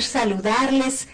[0.00, 1.08] saludarles.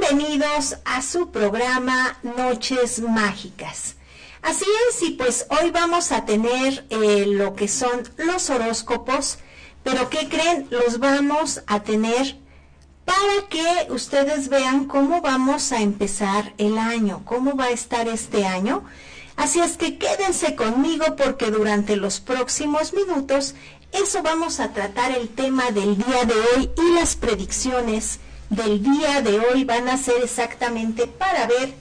[0.00, 3.96] Bienvenidos a su programa Noches Mágicas.
[4.40, 9.38] Así es, y pues hoy vamos a tener eh, lo que son los horóscopos,
[9.82, 10.66] pero ¿qué creen?
[10.70, 12.38] Los vamos a tener
[13.04, 18.46] para que ustedes vean cómo vamos a empezar el año, cómo va a estar este
[18.46, 18.84] año.
[19.36, 23.54] Así es que quédense conmigo porque durante los próximos minutos
[23.94, 28.18] eso vamos a tratar el tema del día de hoy y las predicciones
[28.50, 31.72] del día de hoy van a ser exactamente para ver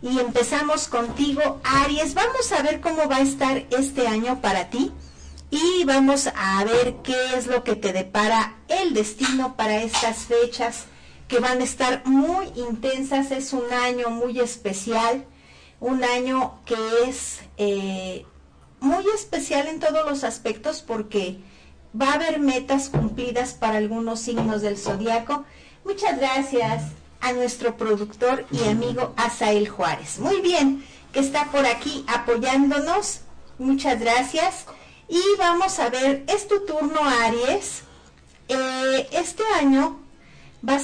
[0.02, 2.14] y empezamos contigo Aries.
[2.14, 4.92] Vamos a ver cómo va a estar este año para ti
[5.56, 10.86] y vamos a ver qué es lo que te depara el destino para estas fechas
[11.28, 13.31] que van a estar muy intensas.
[13.31, 15.26] Es un año muy especial
[15.80, 16.76] un año que
[17.08, 18.26] es eh,
[18.80, 21.38] muy especial en todos los aspectos porque
[22.00, 25.45] va a haber metas cumplidas para algunos signos del zodiaco.
[25.83, 26.83] Muchas gracias
[27.22, 30.20] a nuestro productor y amigo Asael Juárez.
[30.20, 30.83] Muy bien,
[31.14, 33.22] que está por aquí apoyándonos.
[33.58, 34.66] Muchas gracias.
[35.08, 37.84] Y vamos a ver, es tu turno, Aries.
[38.48, 40.00] Eh, este año
[40.67, 40.80] va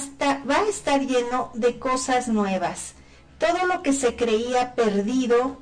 [0.48, 2.94] va a estar lleno de cosas nuevas
[3.42, 5.56] todo lo que se creía perdido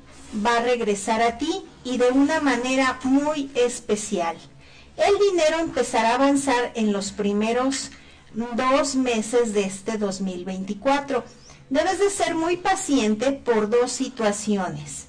[0.45, 4.37] va a regresar a ti y de una manera muy especial.
[4.99, 7.91] El dinero empezará a avanzar en los primeros
[8.35, 11.25] dos meses de este 2024.
[11.71, 15.07] Debes de ser muy paciente por dos situaciones.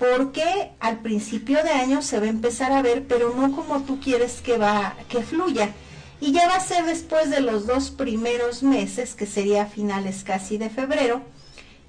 [0.00, 4.00] Porque al principio de año se va a empezar a ver, pero no como tú
[4.00, 5.74] quieres que va, que fluya.
[6.22, 10.56] Y ya va a ser después de los dos primeros meses, que sería finales casi
[10.56, 11.20] de febrero,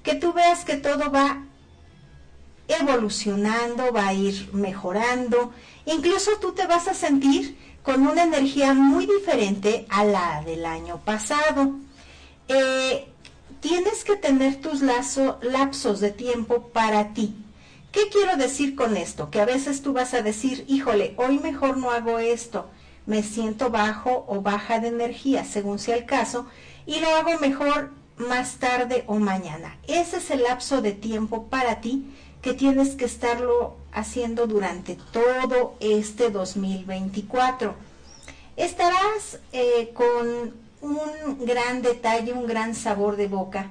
[0.02, 1.44] que tú veas que todo va
[2.68, 5.54] evolucionando, va a ir mejorando,
[5.86, 10.98] incluso tú te vas a sentir con una energía muy diferente a la del año
[10.98, 11.76] pasado.
[12.48, 13.08] Eh,
[13.60, 17.34] tienes que tener tus lapsos de tiempo para ti.
[17.92, 19.30] ¿Qué quiero decir con esto?
[19.30, 22.70] Que a veces tú vas a decir, híjole, hoy mejor no hago esto,
[23.04, 26.46] me siento bajo o baja de energía, según sea el caso,
[26.86, 29.76] y lo hago mejor más tarde o mañana.
[29.86, 32.06] Ese es el lapso de tiempo para ti
[32.40, 37.74] que tienes que estarlo haciendo durante todo este 2024.
[38.56, 43.70] Estarás eh, con un gran detalle, un gran sabor de boca,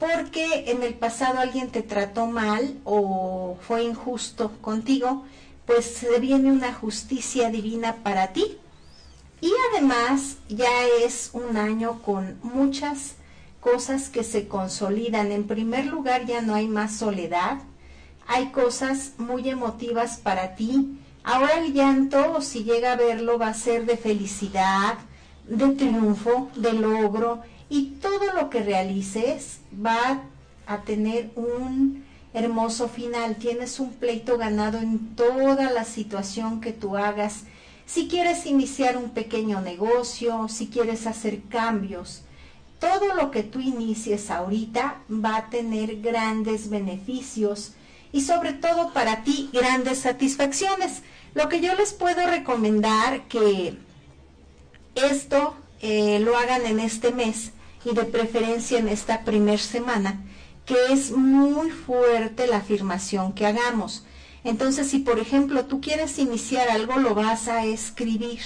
[0.00, 5.24] porque en el pasado alguien te trató mal o fue injusto contigo,
[5.66, 8.56] pues se viene una justicia divina para ti.
[9.42, 13.16] Y además ya es un año con muchas
[13.60, 15.32] cosas que se consolidan.
[15.32, 17.58] En primer lugar, ya no hay más soledad,
[18.26, 20.98] hay cosas muy emotivas para ti.
[21.24, 24.94] Ahora el llanto, si llega a verlo, va a ser de felicidad,
[25.46, 30.24] de triunfo, de logro, y todo lo que realices va
[30.66, 32.04] a tener un
[32.34, 33.36] hermoso final.
[33.36, 37.44] Tienes un pleito ganado en toda la situación que tú hagas.
[37.86, 42.22] Si quieres iniciar un pequeño negocio, si quieres hacer cambios,
[42.80, 47.72] todo lo que tú inicies ahorita va a tener grandes beneficios
[48.10, 51.02] y sobre todo para ti grandes satisfacciones.
[51.34, 53.76] Lo que yo les puedo recomendar que
[54.96, 57.52] esto eh, lo hagan en este mes
[57.84, 60.20] y de preferencia en esta primer semana,
[60.66, 64.04] que es muy fuerte la afirmación que hagamos.
[64.44, 68.40] Entonces, si por ejemplo tú quieres iniciar algo, lo vas a escribir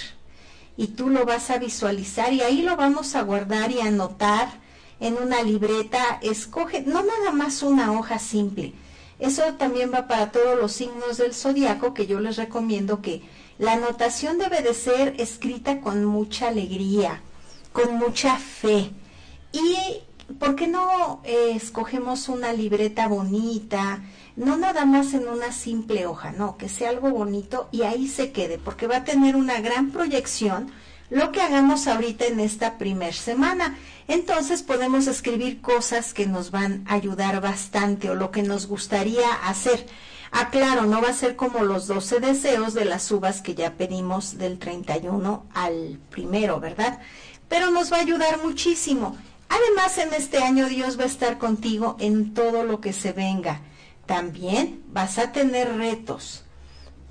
[0.76, 4.48] y tú lo vas a visualizar y ahí lo vamos a guardar y anotar
[5.00, 6.19] en una libreta.
[6.22, 8.72] Escoge, no nada más una hoja simple.
[9.20, 13.22] Eso también va para todos los signos del zodiaco que yo les recomiendo que
[13.58, 17.20] la anotación debe de ser escrita con mucha alegría,
[17.72, 18.90] con mucha fe.
[19.54, 24.02] Y ¿por qué no eh, escogemos una libreta bonita?
[24.36, 28.32] no nada más en una simple hoja, no, que sea algo bonito y ahí se
[28.32, 30.72] quede, porque va a tener una gran proyección
[31.10, 33.76] lo que hagamos ahorita en esta primer semana.
[34.08, 39.28] Entonces podemos escribir cosas que nos van a ayudar bastante o lo que nos gustaría
[39.44, 39.86] hacer.
[40.32, 44.38] Aclaro, no va a ser como los 12 deseos de las uvas que ya pedimos
[44.38, 46.98] del 31 al primero, ¿verdad?
[47.48, 49.16] Pero nos va a ayudar muchísimo.
[49.49, 53.61] Además, en este año Dios va a estar contigo en todo lo que se venga.
[54.06, 56.44] También vas a tener retos.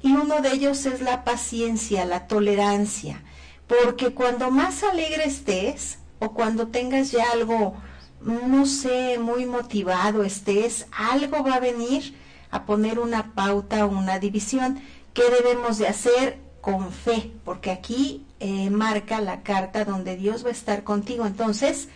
[0.02, 3.24] Y uno de ellos es la paciencia, la tolerancia.
[3.68, 7.76] Porque cuando más alegre estés o cuando tengas ya algo,
[8.22, 12.16] no sé, muy motivado estés, algo va a venir
[12.52, 14.80] a poner una pauta o una división.
[15.14, 16.40] ¿Qué debemos de hacer?
[16.62, 21.26] Con fe, porque aquí eh, marca la carta donde Dios va a estar contigo.
[21.26, 21.90] Entonces,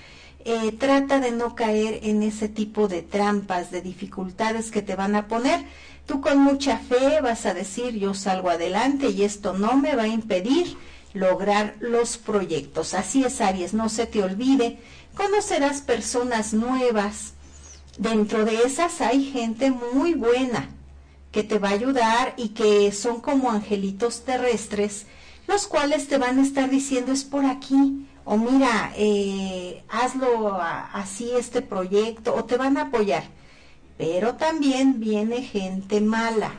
[0.48, 5.16] eh, trata de no caer en ese tipo de trampas, de dificultades que te van
[5.16, 5.66] a poner.
[6.06, 10.04] Tú con mucha fe vas a decir, yo salgo adelante y esto no me va
[10.04, 10.78] a impedir
[11.14, 12.94] lograr los proyectos.
[12.94, 14.80] Así es, Aries, no se te olvide.
[15.16, 17.34] Conocerás personas nuevas,
[17.98, 20.70] Dentro de esas hay gente muy buena
[21.32, 25.08] que te va a ayudar y que son como angelitos terrestres,
[25.48, 31.32] los cuales te van a estar diciendo es por aquí, o mira, eh, hazlo así
[31.32, 33.24] este proyecto, o te van a apoyar.
[33.98, 36.52] Pero también viene gente mala.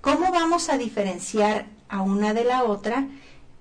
[0.00, 3.06] ¿Cómo vamos a diferenciar a una de la otra?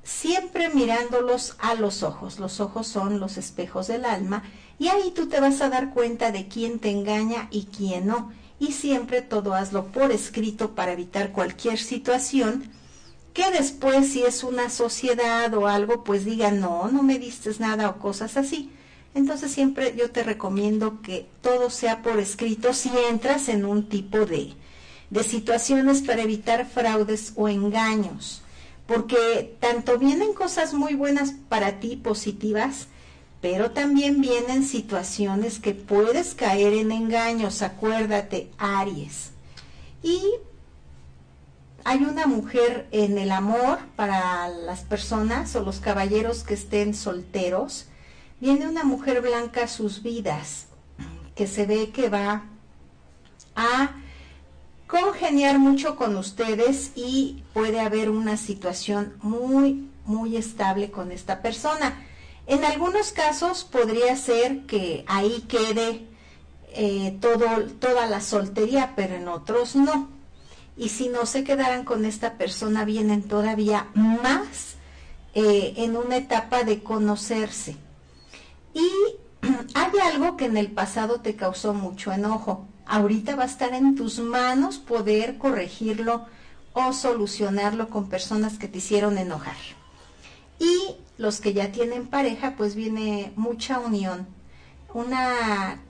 [0.01, 2.39] Siempre mirándolos a los ojos.
[2.39, 4.41] Los ojos son los espejos del alma
[4.79, 8.31] y ahí tú te vas a dar cuenta de quién te engaña y quién no.
[8.57, 12.71] Y siempre todo hazlo por escrito para evitar cualquier situación
[13.33, 17.89] que después si es una sociedad o algo, pues diga no, no me diste nada
[17.89, 18.71] o cosas así.
[19.15, 24.25] Entonces siempre yo te recomiendo que todo sea por escrito si entras en un tipo
[24.25, 24.53] de,
[25.09, 28.41] de situaciones para evitar fraudes o engaños.
[28.85, 32.87] Porque tanto vienen cosas muy buenas para ti, positivas,
[33.41, 39.31] pero también vienen situaciones que puedes caer en engaños, acuérdate, Aries.
[40.03, 40.21] Y
[41.89, 47.87] hay una mujer en el amor para las personas o los caballeros que estén solteros.
[48.39, 50.67] Viene una mujer blanca a sus vidas,
[51.33, 52.43] que se ve que va
[53.55, 53.95] a
[54.85, 62.05] congeniar mucho con ustedes y puede haber una situación muy, muy estable con esta persona.
[62.45, 66.05] En algunos casos podría ser que ahí quede
[66.75, 70.18] eh, todo, toda la soltería, pero en otros no.
[70.79, 74.75] Y si no se quedaran con esta persona, vienen todavía más
[75.33, 77.75] eh, en una etapa de conocerse.
[78.73, 78.89] Y
[79.73, 82.65] hay algo que en el pasado te causó mucho enojo.
[82.85, 86.27] Ahorita va a estar en tus manos poder corregirlo
[86.71, 89.57] o solucionarlo con personas que te hicieron enojar.
[90.59, 94.27] Y los que ya tienen pareja, pues viene mucha unión.
[94.93, 95.81] Una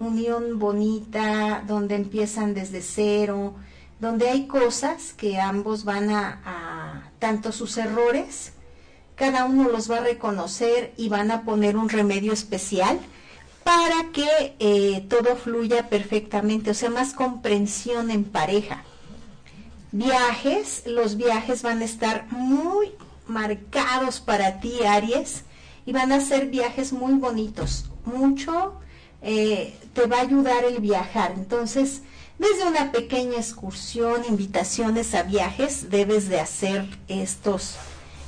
[0.00, 3.54] unión bonita, donde empiezan desde cero,
[4.00, 8.52] donde hay cosas que ambos van a, tanto sus errores,
[9.16, 13.00] cada uno los va a reconocer y van a poner un remedio especial
[13.64, 18.84] para que eh, todo fluya perfectamente, o sea, más comprensión en pareja.
[19.90, 22.92] Viajes, los viajes van a estar muy
[23.26, 25.44] marcados para ti, Aries,
[25.84, 27.90] y van a ser viajes muy bonitos.
[28.04, 28.78] Mucho
[29.22, 31.32] eh, te va a ayudar el viajar.
[31.36, 32.02] Entonces,
[32.38, 37.76] desde una pequeña excursión, invitaciones a viajes, debes de hacer estos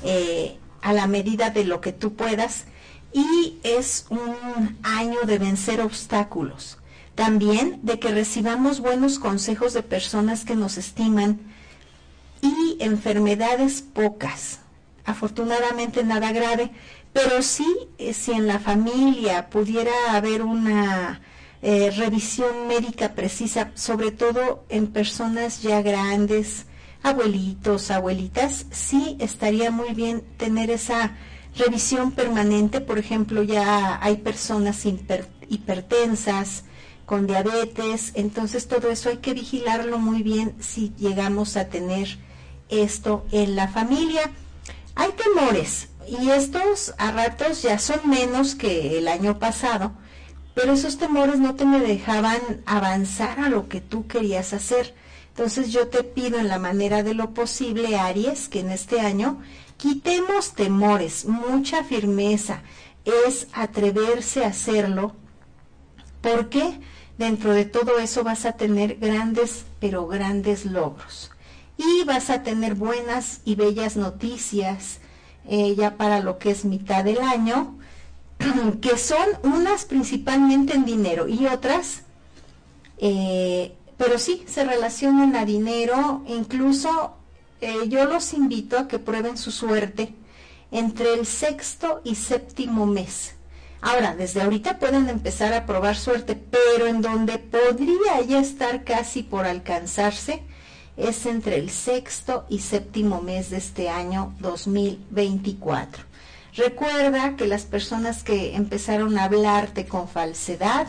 [0.05, 2.65] eh, a la medida de lo que tú puedas.
[3.13, 6.79] Y es un año de vencer obstáculos.
[7.15, 11.41] También de que recibamos buenos consejos de personas que nos estiman
[12.41, 14.61] y enfermedades pocas
[15.05, 16.71] afortunadamente nada grave,
[17.13, 17.67] pero sí,
[17.99, 21.21] eh, si en la familia pudiera haber una
[21.63, 26.67] eh, revisión médica precisa, sobre todo en personas ya grandes,
[27.03, 31.17] abuelitos, abuelitas, sí estaría muy bien tener esa
[31.57, 32.81] revisión permanente.
[32.81, 34.85] Por ejemplo, ya hay personas
[35.49, 36.65] hipertensas,
[37.11, 42.19] con diabetes, entonces todo eso hay que vigilarlo muy bien si llegamos a tener
[42.69, 44.31] esto en la familia.
[44.95, 49.91] Hay temores y estos a ratos ya son menos que el año pasado,
[50.55, 54.95] pero esos temores no te me dejaban avanzar a lo que tú querías hacer.
[55.29, 59.41] Entonces yo te pido en la manera de lo posible, Aries, que en este año
[59.77, 62.63] quitemos temores, mucha firmeza,
[63.27, 65.15] es atreverse a hacerlo,
[66.21, 66.81] porque
[67.17, 71.31] dentro de todo eso vas a tener grandes, pero grandes logros
[71.81, 75.01] y vas a tener buenas y bellas noticias
[75.49, 77.79] eh, ya para lo que es mitad del año,
[78.81, 82.03] que son unas principalmente en dinero y otras
[82.99, 87.15] eh, pero sí se relacionan a dinero, incluso
[87.61, 90.15] eh, yo los invito a que prueben su suerte
[90.71, 93.35] entre el sexto y séptimo mes.
[93.83, 99.23] Ahora, desde ahorita pueden empezar a probar suerte, pero en donde podría ya estar casi
[99.23, 100.43] por alcanzarse
[100.97, 106.10] es entre el sexto y séptimo mes de este año 2024.
[106.57, 110.89] Recuerda que las personas que empezaron a hablarte con falsedad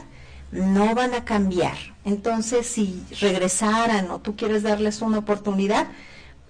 [0.51, 1.77] no van a cambiar.
[2.03, 5.87] Entonces, si regresaran o tú quieres darles una oportunidad,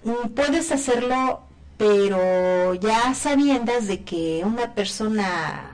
[0.03, 1.41] mm, puedes hacerlo,
[1.77, 5.71] pero ya sabiendas de que una persona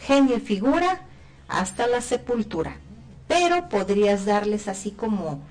[0.00, 1.02] genio y figura
[1.48, 2.76] hasta la sepultura.
[3.28, 5.42] Pero podrías darles así como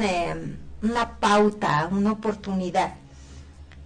[0.00, 2.94] em, una pauta, una oportunidad.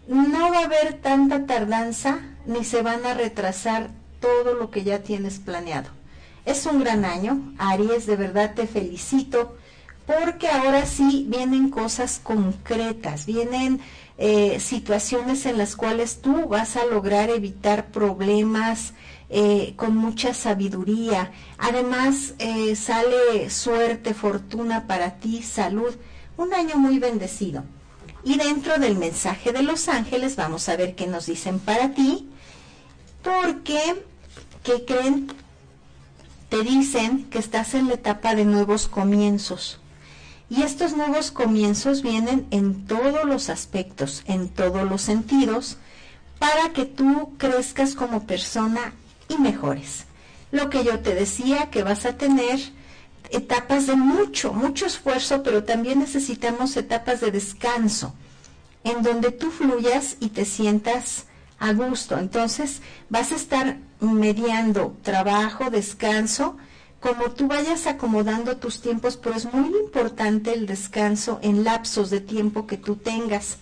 [0.06, 5.00] No va a haber tanta tardanza ni se van a retrasar todo lo que ya
[5.02, 5.90] tienes planeado.
[6.44, 9.56] Es un gran año, Aries, de verdad te felicito,
[10.06, 13.80] porque ahora sí vienen cosas concretas, vienen
[14.18, 18.92] eh, situaciones en las cuales tú vas a lograr evitar problemas,
[19.30, 21.32] eh, con mucha sabiduría.
[21.58, 25.94] Además, eh, sale suerte, fortuna para ti, salud.
[26.36, 27.64] Un año muy bendecido.
[28.22, 32.28] Y dentro del mensaje de los ángeles vamos a ver qué nos dicen para ti.
[33.24, 34.04] Porque,
[34.62, 35.28] ¿qué creen?
[36.50, 39.80] Te dicen que estás en la etapa de nuevos comienzos.
[40.50, 45.78] Y estos nuevos comienzos vienen en todos los aspectos, en todos los sentidos,
[46.38, 48.92] para que tú crezcas como persona
[49.28, 50.04] y mejores.
[50.52, 52.60] Lo que yo te decía, que vas a tener
[53.30, 58.14] etapas de mucho, mucho esfuerzo, pero también necesitamos etapas de descanso,
[58.84, 61.24] en donde tú fluyas y te sientas
[61.64, 62.18] a gusto.
[62.18, 66.56] Entonces vas a estar mediando trabajo, descanso,
[67.00, 72.20] como tú vayas acomodando tus tiempos, pero es muy importante el descanso en lapsos de
[72.20, 73.58] tiempo que tú tengas.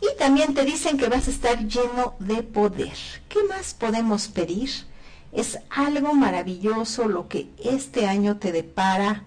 [0.00, 2.96] Y también te dicen que vas a estar lleno de poder.
[3.28, 4.70] ¿Qué más podemos pedir?
[5.32, 9.24] Es algo maravilloso lo que este año te depara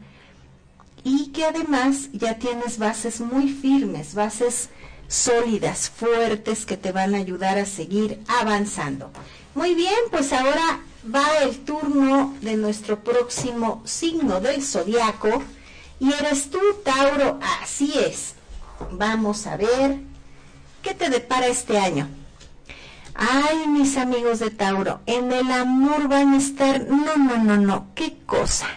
[1.04, 4.70] y que además ya tienes bases muy firmes, bases
[5.08, 9.12] sólidas, fuertes que te van a ayudar a seguir avanzando.
[9.54, 10.80] Muy bien, pues ahora
[11.14, 15.44] va el turno de nuestro próximo signo del zodiaco
[16.00, 18.34] y eres tú, Tauro, así es.
[18.92, 20.00] Vamos a ver
[20.86, 22.08] ¿Qué te depara este año?
[23.16, 27.88] Ay, mis amigos de Tauro, en el amor van a estar, no, no, no, no,
[27.96, 28.68] qué cosa.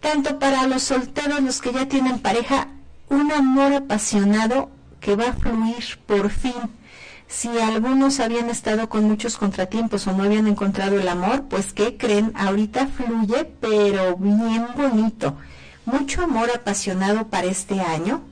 [0.00, 2.68] Tanto para los solteros, los que ya tienen pareja,
[3.10, 6.54] un amor apasionado que va a fluir por fin.
[7.26, 11.96] Si algunos habían estado con muchos contratiempos o no habían encontrado el amor, pues ¿qué
[11.96, 12.32] creen?
[12.34, 15.36] Ahorita fluye, pero bien bonito.
[15.84, 18.22] Mucho amor apasionado para este año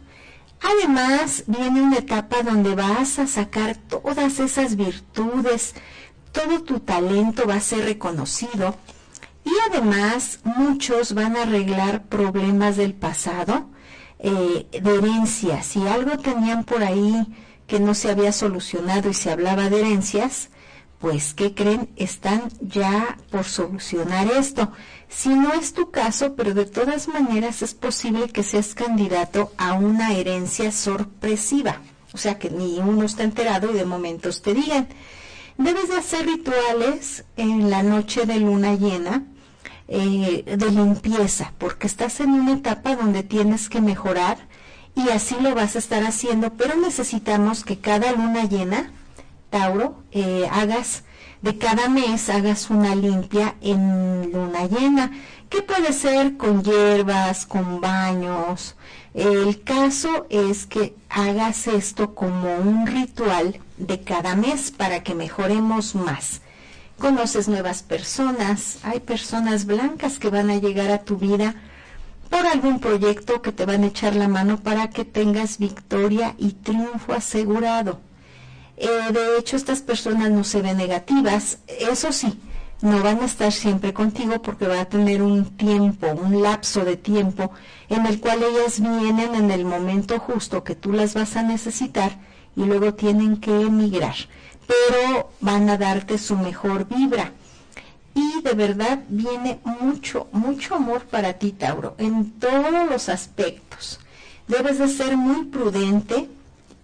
[0.63, 5.75] Además, viene una etapa donde vas a sacar todas esas virtudes,
[6.33, 8.75] todo tu talento va a ser reconocido
[9.45, 13.69] y además muchos van a arreglar problemas del pasado,
[14.19, 15.63] eh, de herencia.
[15.63, 17.27] Si algo tenían por ahí
[17.67, 20.51] que no se había solucionado y se hablaba de herencias,
[20.99, 21.91] pues, ¿qué creen?
[21.97, 24.73] Están ya por solucionar esto.
[25.09, 29.75] Si no es tu caso, pero de todas maneras es posible que seas candidato a
[29.75, 31.81] una herencia sorpresiva.
[32.13, 34.89] O sea, que ni uno está enterado y de momentos te digan.
[35.59, 39.25] Debes de hacer rituales en la noche de luna llena
[39.89, 44.39] eh, de limpieza, porque estás en una etapa donde tienes que mejorar
[44.95, 48.91] y así lo vas a estar haciendo, pero necesitamos que cada luna llena
[49.51, 51.05] Tauro, eh, hagas
[51.43, 55.13] de cada mes hagas una limpia en luna llena,
[55.49, 58.75] que puede ser con hierbas, con baños.
[59.15, 65.95] El caso es que hagas esto como un ritual de cada mes para que mejoremos
[65.95, 66.41] más.
[66.99, 71.55] Conoces nuevas personas, hay personas blancas que van a llegar a tu vida
[72.31, 76.53] por algún proyecto que te van a echar la mano para que tengas victoria y
[76.53, 78.01] triunfo asegurado.
[78.77, 81.59] Eh, de hecho, estas personas no se ven negativas.
[81.67, 82.41] Eso sí,
[82.81, 86.97] no van a estar siempre contigo porque va a tener un tiempo, un lapso de
[86.97, 87.51] tiempo
[87.89, 92.19] en el cual ellas vienen en el momento justo que tú las vas a necesitar
[92.55, 94.15] y luego tienen que emigrar.
[94.67, 97.33] Pero van a darte su mejor vibra.
[98.15, 104.01] Y de verdad viene mucho, mucho amor para ti, Tauro, en todos los aspectos.
[104.49, 106.29] Debes de ser muy prudente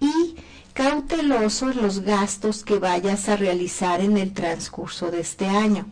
[0.01, 0.37] y
[0.75, 5.87] cautelosos los gastos que vayas a realizar en el transcurso de este año.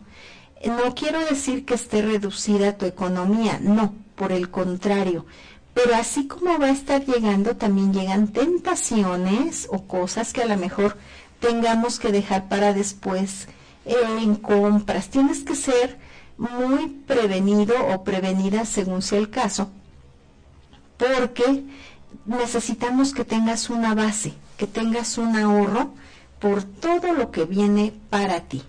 [0.65, 5.25] No quiero decir que esté reducida tu economía, no, por el contrario,
[5.73, 10.57] Pero así como va a estar llegando, también llegan tentaciones o cosas que a lo
[10.57, 10.97] mejor
[11.41, 13.49] tengamos que dejar para después
[13.85, 15.09] eh, en compras.
[15.09, 15.97] Tienes que ser
[16.37, 19.69] muy prevenido o prevenida según sea el caso,
[20.97, 21.63] porque
[22.25, 25.91] necesitamos que tengas una base, que tengas un ahorro
[26.39, 28.63] por todo lo que viene para ti.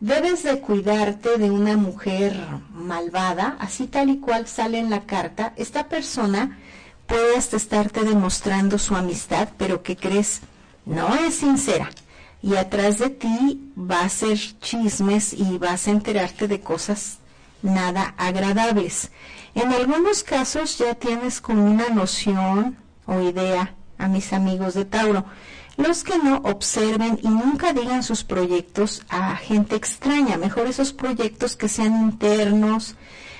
[0.00, 2.36] Debes de cuidarte de una mujer
[2.72, 5.52] malvada, así tal y cual sale en la carta.
[5.56, 6.58] Esta persona
[7.06, 10.42] puede hasta estarte demostrando su amistad, pero que crees
[10.88, 11.90] no es sincera.
[12.42, 17.18] Y atrás de ti va a ser chismes y vas a enterarte de cosas
[17.62, 19.10] nada agradables.
[19.54, 22.76] En algunos casos ya tienes como una noción
[23.06, 25.24] o idea a mis amigos de Tauro.
[25.76, 31.56] Los que no observen y nunca digan sus proyectos a gente extraña, mejor esos proyectos
[31.56, 32.96] que sean internos.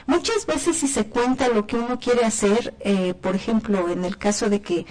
[0.07, 4.19] Muchas veces si se cuenta lo que uno quiere hacer, eh, por ejemplo, en el
[4.19, 4.87] caso de que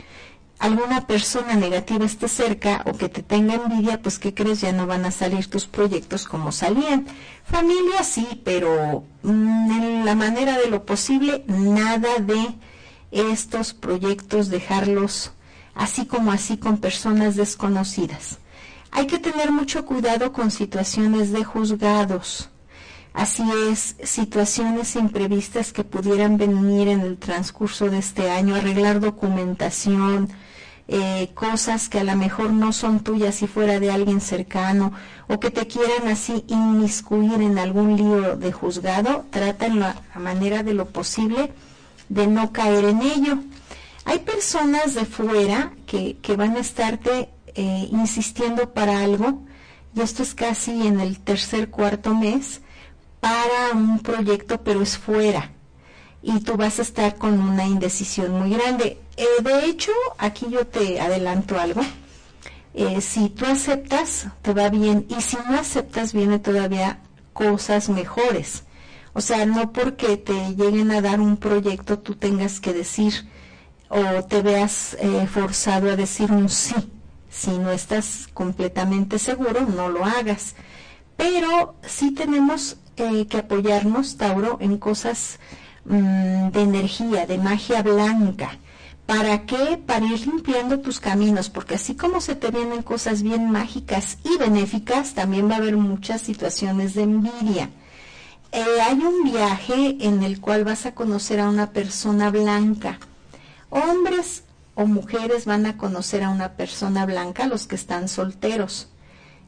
[0.59, 4.61] alguna persona negativa esté cerca o que te tenga envidia, pues ¿qué crees?
[4.61, 7.05] Ya no van a salir tus proyectos como salían.
[7.43, 12.55] Familia sí, pero mm, en la manera de lo posible, nada de
[13.11, 15.31] estos proyectos, dejarlos
[15.77, 18.39] así como así con personas desconocidas.
[18.91, 22.49] Hay que tener mucho cuidado con situaciones de juzgados.
[23.13, 30.29] Así es, situaciones imprevistas que pudieran venir en el transcurso de este año, arreglar documentación,
[30.87, 34.93] eh, cosas que a lo mejor no son tuyas si fuera de alguien cercano
[35.27, 40.63] o que te quieran así inmiscuir en algún lío de juzgado, trata en la manera
[40.63, 41.51] de lo posible
[42.07, 43.39] de no caer en ello.
[44.05, 49.41] Hay personas de fuera que, que van a estarte eh, insistiendo para algo,
[49.93, 52.61] y esto es casi en el tercer, cuarto mes,
[53.19, 55.51] para un proyecto, pero es fuera.
[56.27, 58.99] Y tú vas a estar con una indecisión muy grande.
[59.15, 61.79] Eh, de hecho, aquí yo te adelanto algo.
[62.73, 65.05] Eh, si tú aceptas, te va bien.
[65.07, 66.99] Y si no aceptas, viene todavía
[67.31, 68.65] cosas mejores.
[69.13, 73.13] O sea, no porque te lleguen a dar un proyecto, tú tengas que decir,
[73.87, 76.75] o te veas eh, forzado a decir un sí.
[77.29, 80.55] Si no estás completamente seguro, no lo hagas.
[81.15, 85.39] Pero sí tenemos que apoyarnos, Tauro, en cosas
[85.87, 88.57] mm, de energía, de magia blanca.
[89.05, 89.79] ¿Para qué?
[89.85, 94.37] Para ir limpiando tus caminos, porque así como se te vienen cosas bien mágicas y
[94.37, 97.69] benéficas, también va a haber muchas situaciones de envidia.
[98.51, 102.99] Eh, hay un viaje en el cual vas a conocer a una persona blanca
[103.69, 104.43] Hombres
[104.75, 108.87] o mujeres van a conocer a una persona blanca, los que están solteros.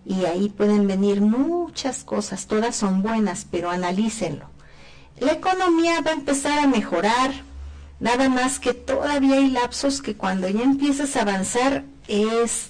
[0.05, 4.49] Y ahí pueden venir muchas cosas, todas son buenas, pero analícenlo.
[5.19, 7.31] La economía va a empezar a mejorar,
[7.99, 12.69] nada más que todavía hay lapsos que cuando ya empiezas a avanzar es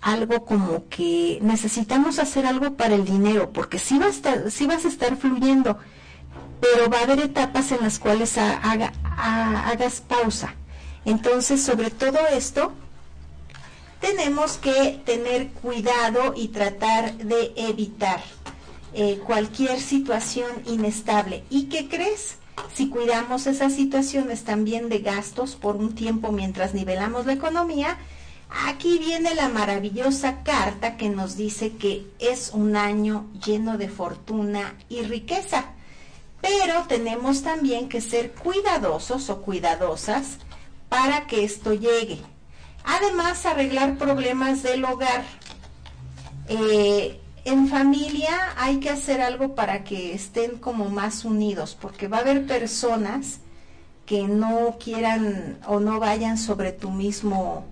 [0.00, 5.78] algo como que necesitamos hacer algo para el dinero, porque sí, vas a estar fluyendo,
[6.60, 10.54] pero va a haber etapas en las cuales hagas pausa.
[11.04, 12.72] Entonces, sobre todo esto,
[14.00, 18.22] tenemos que tener cuidado y tratar de evitar
[18.94, 21.44] eh, cualquier situación inestable.
[21.50, 22.36] ¿Y qué crees?
[22.72, 27.98] Si cuidamos esas situaciones también de gastos por un tiempo mientras nivelamos la economía,
[28.66, 34.76] aquí viene la maravillosa carta que nos dice que es un año lleno de fortuna
[34.88, 35.72] y riqueza.
[36.40, 40.38] Pero tenemos también que ser cuidadosos o cuidadosas
[40.88, 42.20] para que esto llegue.
[42.84, 45.24] Además, arreglar problemas del hogar.
[46.48, 52.18] Eh, en familia hay que hacer algo para que estén como más unidos, porque va
[52.18, 53.40] a haber personas
[54.06, 57.64] que no quieran o no vayan sobre tu mismo,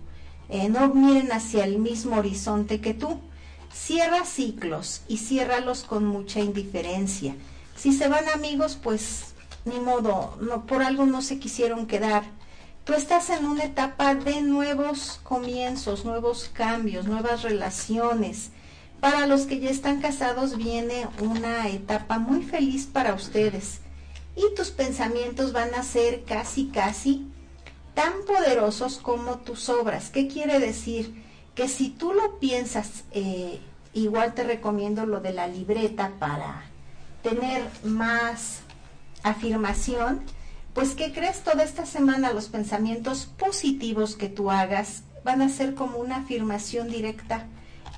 [0.48, 3.18] eh, no miren hacia el mismo horizonte que tú.
[3.72, 7.34] Cierra ciclos y ciérralos con mucha indiferencia.
[7.74, 12.24] Si se van amigos, pues ni modo, por algo no se quisieron quedar
[12.84, 18.50] Tú estás en una etapa de nuevos comienzos, nuevos cambios, nuevas relaciones.
[19.02, 23.80] Para los que ya están casados viene una etapa muy feliz para ustedes
[24.36, 27.26] y tus pensamientos van a ser casi, casi
[27.94, 30.10] tan poderosos como tus obras.
[30.10, 31.24] ¿Qué quiere decir?
[31.56, 33.58] Que si tú lo piensas, eh,
[33.92, 36.62] igual te recomiendo lo de la libreta para
[37.24, 38.60] tener más
[39.24, 40.22] afirmación
[40.74, 41.42] pues, ¿qué crees?
[41.42, 46.88] Toda esta semana los pensamientos positivos que tú hagas van a ser como una afirmación
[46.88, 47.46] directa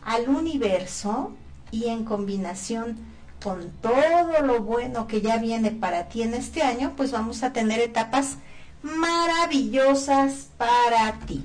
[0.05, 1.33] al universo
[1.71, 2.99] y en combinación
[3.43, 7.53] con todo lo bueno que ya viene para ti en este año, pues vamos a
[7.53, 8.37] tener etapas
[8.83, 11.45] maravillosas para ti.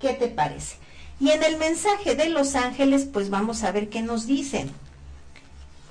[0.00, 0.76] ¿Qué te parece?
[1.18, 4.70] Y en el mensaje de los ángeles, pues vamos a ver qué nos dicen.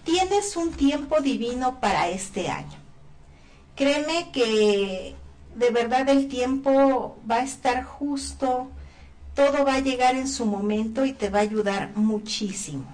[0.04, 2.78] Tienes un tiempo divino para este año.
[3.76, 5.16] Créeme que
[5.56, 8.70] de verdad el tiempo va a estar justo,
[9.36, 12.86] todo va a llegar en su momento y te va a ayudar muchísimo.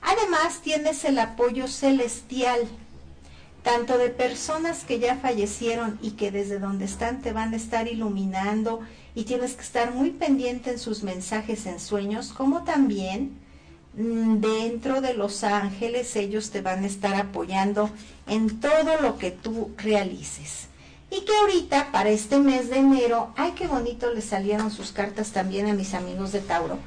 [0.00, 2.60] Además, tienes el apoyo celestial,
[3.62, 7.86] tanto de personas que ya fallecieron y que desde donde están te van a estar
[7.86, 8.80] iluminando
[9.14, 13.38] y tienes que estar muy pendiente en sus mensajes en sueños, como también
[13.96, 17.90] mm, dentro de los ángeles ellos te van a estar apoyando
[18.26, 20.68] en todo lo que tú realices.
[21.12, 25.30] Y que ahorita, para este mes de enero, ay, qué bonito le salieron sus cartas
[25.32, 26.78] también a mis amigos de Tauro,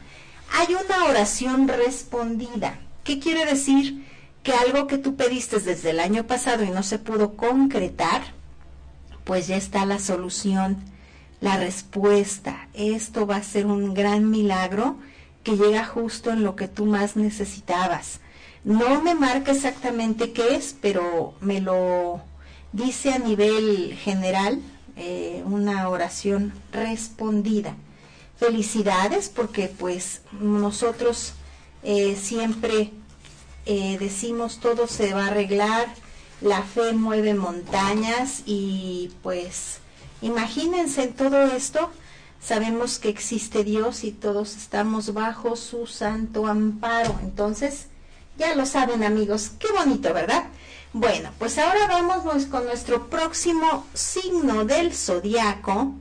[0.51, 2.79] hay una oración respondida.
[3.03, 4.03] ¿Qué quiere decir?
[4.41, 8.23] Que algo que tú pediste desde el año pasado y no se pudo concretar,
[9.25, 10.77] pues ya está la solución,
[11.39, 12.67] la respuesta.
[12.73, 14.97] Esto va a ser un gran milagro
[15.43, 18.21] que llega justo en lo que tú más necesitabas.
[18.63, 22.23] No me marca exactamente qué es, pero me lo
[22.75, 24.61] dice a nivel general
[24.97, 27.75] eh, una oración respondida.
[28.37, 31.33] Felicidades porque pues nosotros
[31.83, 32.91] eh, siempre
[33.65, 35.87] eh, decimos todo se va a arreglar,
[36.41, 39.77] la fe mueve montañas y pues
[40.21, 41.89] imagínense todo esto,
[42.41, 47.17] sabemos que existe Dios y todos estamos bajo su santo amparo.
[47.23, 47.87] Entonces,
[48.37, 50.43] ya lo saben amigos, qué bonito, ¿verdad?
[50.97, 55.91] Bueno, pues ahora vamos con nuestro próximo signo del zodiaco.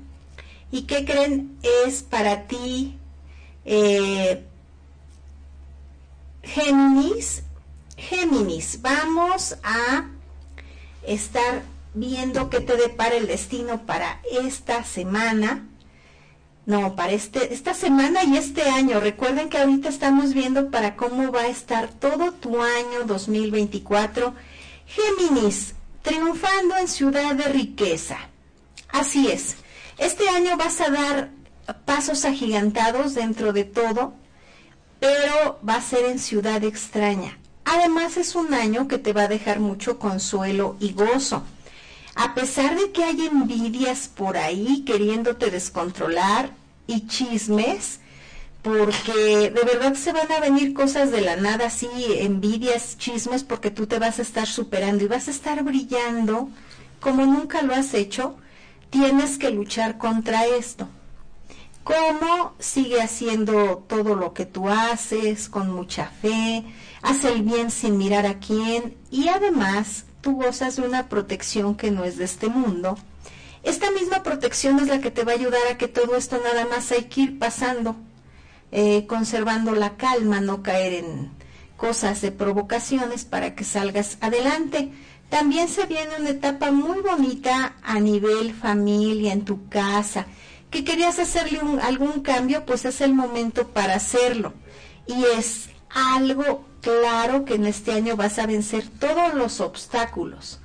[0.71, 1.59] ¿Y qué creen?
[1.85, 2.97] Es para ti
[3.65, 4.45] eh,
[6.45, 7.43] Géminis.
[7.97, 10.11] Géminis, vamos a
[11.05, 15.67] estar viendo qué te depara el destino para esta semana.
[16.67, 19.01] No, para este, esta semana y este año.
[19.01, 24.54] Recuerden que ahorita estamos viendo para cómo va a estar todo tu año 2024
[24.87, 28.19] Géminis, triunfando en ciudad de riqueza.
[28.89, 29.57] Así es,
[29.99, 31.31] este año vas a dar
[31.85, 34.15] pasos agigantados dentro de todo,
[35.01, 37.39] pero va a ser en ciudad extraña.
[37.65, 41.43] Además es un año que te va a dejar mucho consuelo y gozo.
[42.15, 46.51] A pesar de que hay envidias por ahí queriéndote descontrolar
[46.87, 48.01] y chismes,
[48.65, 51.87] porque de verdad se van a venir cosas de la nada, así,
[52.19, 56.49] envidias, chismes, porque tú te vas a estar superando y vas a estar brillando
[56.99, 58.37] como nunca lo has hecho,
[58.89, 60.89] tienes que luchar contra esto.
[61.85, 66.65] ¿Cómo sigue haciendo todo lo que tú haces con mucha fe?
[67.03, 71.91] Haz el bien sin mirar a quién y además tú gozas de una protección que
[71.91, 72.97] no es de este mundo.
[73.63, 76.65] Esta misma protección es la que te va a ayudar a que todo esto nada
[76.65, 77.95] más hay que ir pasando
[78.77, 81.31] eh, conservando la calma, no caer en
[81.77, 84.91] cosas de provocaciones para que salgas adelante.
[85.29, 90.27] También se viene una etapa muy bonita a nivel familia, en tu casa,
[90.71, 94.55] que querías hacerle algún cambio, pues es el momento para hacerlo.
[95.07, 100.59] Y es algo claro que en este año vas a vencer todos los obstáculos.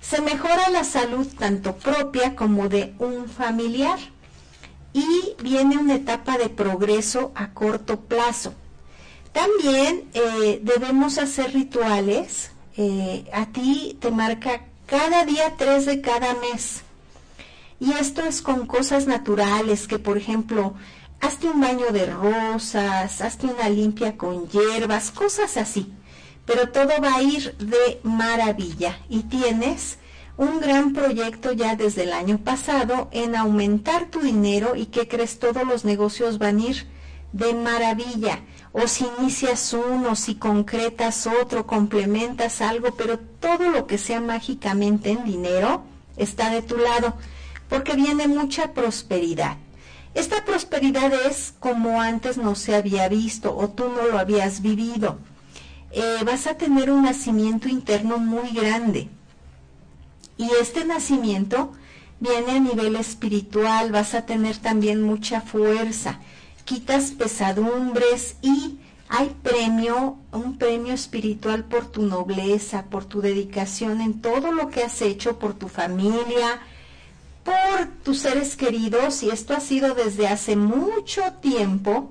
[0.00, 3.98] Se mejora la salud tanto propia como de un familiar
[4.96, 8.54] y viene una etapa de progreso a corto plazo.
[9.30, 12.50] También eh, debemos hacer rituales.
[12.78, 16.80] Eh, a ti te marca cada día tres de cada mes.
[17.78, 20.72] Y esto es con cosas naturales, que por ejemplo,
[21.20, 25.92] hazte un baño de rosas, hazte una limpia con hierbas, cosas así.
[26.46, 28.98] Pero todo va a ir de maravilla.
[29.10, 29.98] Y tienes
[30.38, 35.38] un gran proyecto ya desde el año pasado en aumentar tu dinero y que crees
[35.38, 36.86] todos los negocios van a ir
[37.32, 38.40] de maravilla.
[38.72, 45.10] O si inicias uno, si concretas otro, complementas algo, pero todo lo que sea mágicamente
[45.10, 45.84] en dinero
[46.18, 47.14] está de tu lado,
[47.70, 49.56] porque viene mucha prosperidad.
[50.14, 55.18] Esta prosperidad es como antes no se había visto o tú no lo habías vivido.
[55.92, 59.08] Eh, vas a tener un nacimiento interno muy grande
[60.38, 61.72] y este nacimiento
[62.20, 66.20] viene a nivel espiritual, vas a tener también mucha fuerza,
[66.64, 74.20] quitas pesadumbres y hay premio, un premio espiritual por tu nobleza, por tu dedicación en
[74.20, 76.60] todo lo que has hecho, por tu familia,
[77.44, 82.10] por tus seres queridos, y esto ha sido desde hace mucho tiempo.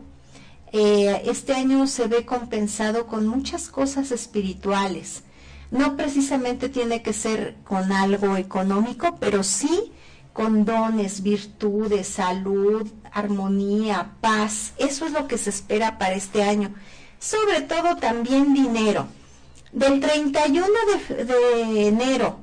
[0.72, 5.24] Eh, este año se ve compensado con muchas cosas espirituales
[5.72, 9.92] no precisamente tiene que ser con algo económico, pero sí
[10.34, 14.74] con dones, virtudes, salud, armonía, paz.
[14.78, 16.74] Eso es lo que se espera para este año.
[17.20, 19.08] Sobre todo también dinero.
[19.72, 20.68] Del 31
[21.08, 22.40] de, de enero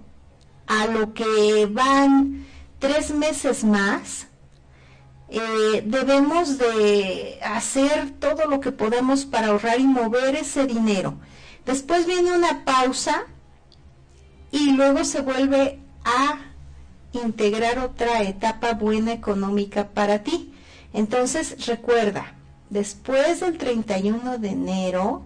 [0.67, 2.47] a lo que van
[2.79, 4.27] tres meses más,
[5.29, 11.15] eh, debemos de hacer todo lo que podamos para ahorrar y mover ese dinero.
[11.67, 13.25] Después viene una pausa
[14.51, 16.39] y luego se vuelve a
[17.13, 20.53] integrar otra etapa buena económica para ti.
[20.93, 22.35] Entonces recuerda,
[22.71, 25.25] después del 31 de enero,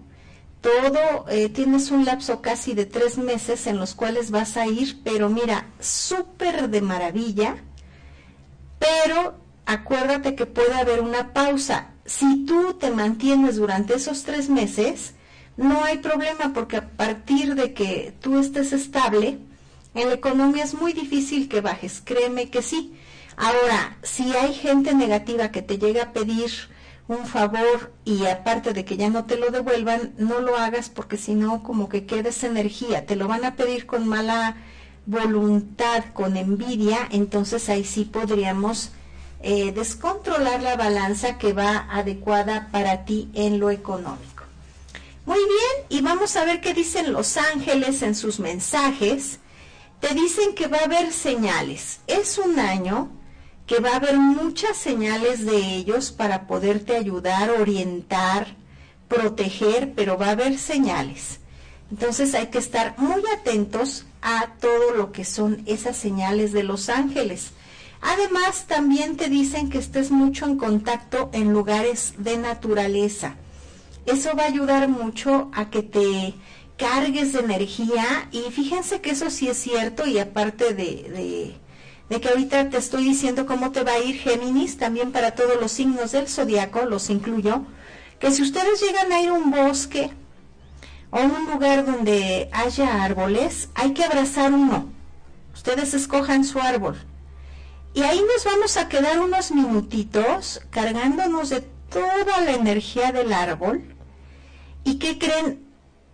[0.61, 5.01] todo, eh, tienes un lapso casi de tres meses en los cuales vas a ir,
[5.03, 7.57] pero mira, súper de maravilla,
[8.79, 11.91] pero acuérdate que puede haber una pausa.
[12.05, 15.13] Si tú te mantienes durante esos tres meses,
[15.57, 19.39] no hay problema porque a partir de que tú estés estable,
[19.95, 22.93] en la economía es muy difícil que bajes, créeme que sí.
[23.35, 26.51] Ahora, si hay gente negativa que te llega a pedir
[27.07, 31.17] un favor y aparte de que ya no te lo devuelvan, no lo hagas porque
[31.17, 34.57] si no como que quedes energía, te lo van a pedir con mala
[35.05, 38.91] voluntad, con envidia, entonces ahí sí podríamos
[39.41, 44.36] eh, descontrolar la balanza que va adecuada para ti en lo económico.
[45.27, 49.39] Muy bien, y vamos a ver qué dicen los ángeles en sus mensajes.
[49.99, 51.99] Te dicen que va a haber señales.
[52.07, 53.11] Es un año
[53.65, 58.55] que va a haber muchas señales de ellos para poderte ayudar, orientar,
[59.09, 61.41] proteger, pero va a haber señales.
[61.91, 66.87] Entonces hay que estar muy atentos a todo lo que son esas señales de los
[66.87, 67.51] ángeles.
[67.99, 73.35] Además, también te dicen que estés mucho en contacto en lugares de naturaleza.
[74.07, 76.33] Eso va a ayudar mucho a que te
[76.77, 81.53] cargues de energía y fíjense que eso sí es cierto y aparte de,
[82.09, 85.59] de, que ahorita te estoy diciendo cómo te va a ir Géminis, también para todos
[85.59, 87.63] los signos del zodiaco, los incluyo,
[88.19, 90.11] que si ustedes llegan a ir a un bosque
[91.11, 94.89] o un lugar donde haya árboles, hay que abrazar uno.
[95.53, 96.97] Ustedes escojan su árbol
[97.93, 103.96] y ahí nos vamos a quedar unos minutitos cargándonos de toda la energía del árbol.
[104.87, 105.59] ¿Y qué creen?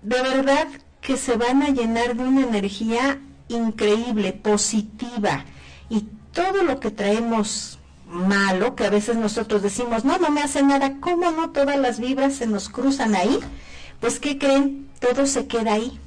[0.01, 0.67] De verdad
[0.99, 5.45] que se van a llenar de una energía increíble, positiva.
[5.89, 10.63] Y todo lo que traemos malo, que a veces nosotros decimos, no, no me hace
[10.63, 13.39] nada, ¿cómo no todas las vibras se nos cruzan ahí?
[13.99, 14.89] Pues ¿qué creen?
[14.99, 15.99] Todo se queda ahí.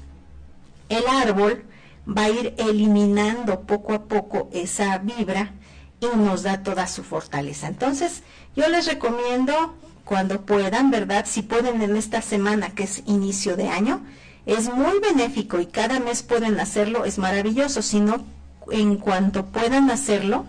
[0.89, 1.67] El árbol
[2.05, 5.53] va a ir eliminando poco a poco esa vibra
[6.01, 7.69] y nos da toda su fortaleza.
[7.69, 8.25] Entonces,
[8.57, 11.27] yo les recomiendo cuando puedan, ¿verdad?
[11.29, 14.07] Si pueden en esta semana, que es inicio de año,
[14.47, 17.83] es muy benéfico y cada mes pueden hacerlo, es maravilloso.
[17.83, 18.25] Si no,
[18.71, 20.47] en cuanto puedan hacerlo,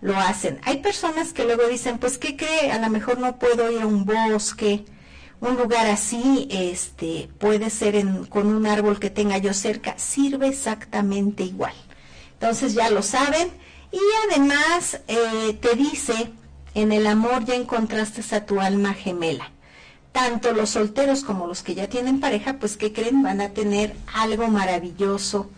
[0.00, 0.60] lo hacen.
[0.64, 2.72] Hay personas que luego dicen, pues, ¿qué cree?
[2.72, 4.84] A lo mejor no puedo ir a un bosque,
[5.40, 10.48] un lugar así, este, puede ser en, con un árbol que tenga yo cerca, sirve
[10.48, 11.74] exactamente igual.
[12.32, 13.52] Entonces ya lo saben,
[13.92, 16.32] y además eh, te dice,
[16.74, 19.50] en el amor ya encontraste a tu alma gemela.
[20.12, 23.94] Tanto los solteros como los que ya tienen pareja, pues que creen van a tener
[24.14, 25.50] algo maravilloso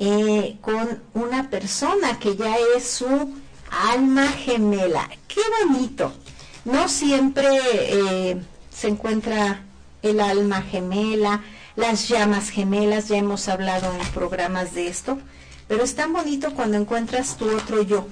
[0.00, 3.34] eh, con una persona que ya es su
[3.70, 5.08] alma gemela.
[5.28, 6.12] Qué bonito.
[6.64, 9.62] No siempre eh, se encuentra
[10.02, 11.42] el alma gemela,
[11.76, 15.18] las llamas gemelas, ya hemos hablado en programas de esto
[15.68, 18.06] pero es tan bonito cuando encuentras tu otro yo.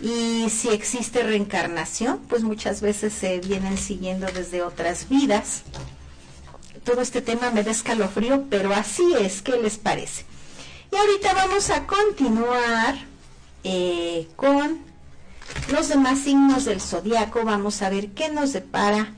[0.00, 5.62] Y si existe reencarnación, pues muchas veces se vienen siguiendo desde otras vidas.
[6.84, 10.24] Todo este tema me da escalofrío, pero así es, ¿qué les parece?
[10.92, 12.96] Y ahorita vamos a continuar
[13.64, 14.78] eh, con
[15.72, 17.44] los demás signos del zodiaco.
[17.44, 19.12] Vamos a ver qué nos depara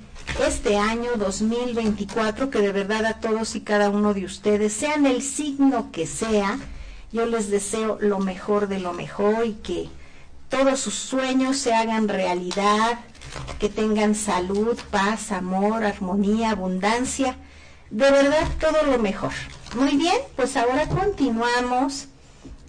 [0.47, 5.23] este año 2024, que de verdad a todos y cada uno de ustedes, sean el
[5.23, 6.59] signo que sea,
[7.13, 9.89] yo les deseo lo mejor de lo mejor y que
[10.51, 12.99] todos sus sueños se hagan realidad,
[13.59, 17.37] que tengan salud, paz, amor, armonía, abundancia.
[17.91, 19.33] De verdad, todo lo mejor.
[19.77, 22.09] Muy bien, pues ahora continuamos.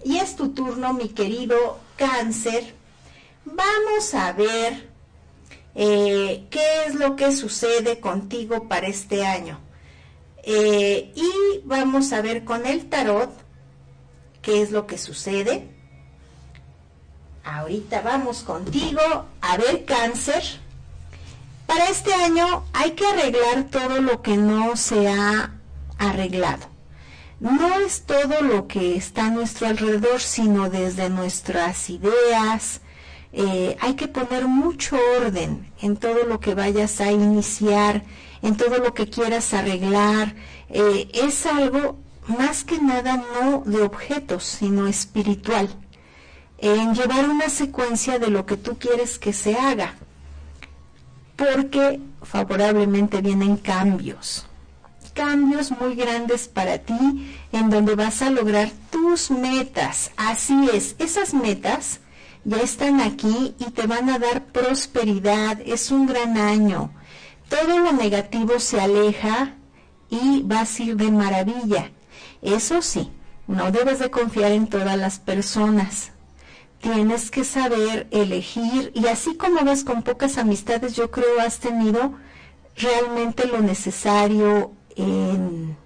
[0.04, 2.74] Y es tu turno, mi querido cáncer.
[3.44, 4.88] Vamos a ver
[5.74, 9.58] eh, qué es lo que sucede contigo para este año.
[10.44, 13.30] Eh, y vamos a ver con el tarot
[14.40, 15.71] qué es lo que sucede.
[17.44, 19.00] Ahorita vamos contigo
[19.40, 20.42] a ver cáncer.
[21.66, 25.52] Para este año hay que arreglar todo lo que no se ha
[25.98, 26.66] arreglado.
[27.40, 32.80] no es todo lo que está a nuestro alrededor, sino desde nuestras ideas.
[33.32, 38.04] Eh, hay que poner mucho orden en todo lo que vayas a iniciar,
[38.42, 40.36] en todo lo que quieras arreglar.
[40.68, 45.68] Eh, es algo más que nada no de objetos, sino espiritual.
[46.62, 49.96] En llevar una secuencia de lo que tú quieres que se haga.
[51.36, 54.46] Porque favorablemente vienen cambios
[55.12, 60.10] cambios muy grandes para ti en donde vas a lograr tus metas.
[60.16, 62.00] Así es, esas metas
[62.44, 65.60] ya están aquí y te van a dar prosperidad.
[65.64, 66.90] Es un gran año.
[67.48, 69.54] Todo lo negativo se aleja
[70.10, 71.90] y vas a ir de maravilla.
[72.40, 73.10] Eso sí,
[73.46, 76.12] no debes de confiar en todas las personas.
[76.82, 82.14] Tienes que saber elegir y así como vas con pocas amistades, yo creo has tenido
[82.76, 85.76] realmente lo necesario en,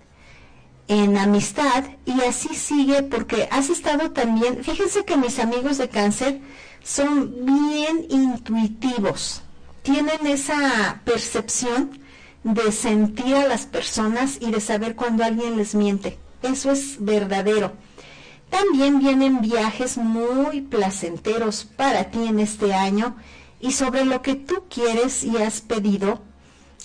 [1.18, 6.40] amistad y así sigue porque has estado también, fíjense que mis amigos de cáncer
[6.82, 9.42] son bien intuitivos,
[9.82, 12.00] tienen esa percepción
[12.42, 16.18] de sentir a las personas y de saber cuando alguien les miente.
[16.42, 17.72] Eso es verdadero.
[18.50, 23.16] También vienen viajes muy placenteros para ti en este año
[23.60, 26.22] y sobre lo que tú quieres y has pedido,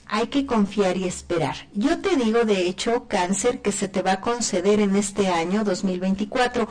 [0.08, 1.56] hay que confiar y esperar.
[1.74, 5.64] Yo te digo, de hecho, cáncer, que se te va a conceder en este año
[5.64, 6.68] 2024.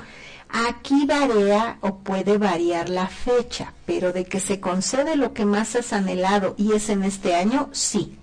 [0.51, 5.77] Aquí varía o puede variar la fecha, pero de que se concede lo que más
[5.77, 8.19] has anhelado y es en este año, sí.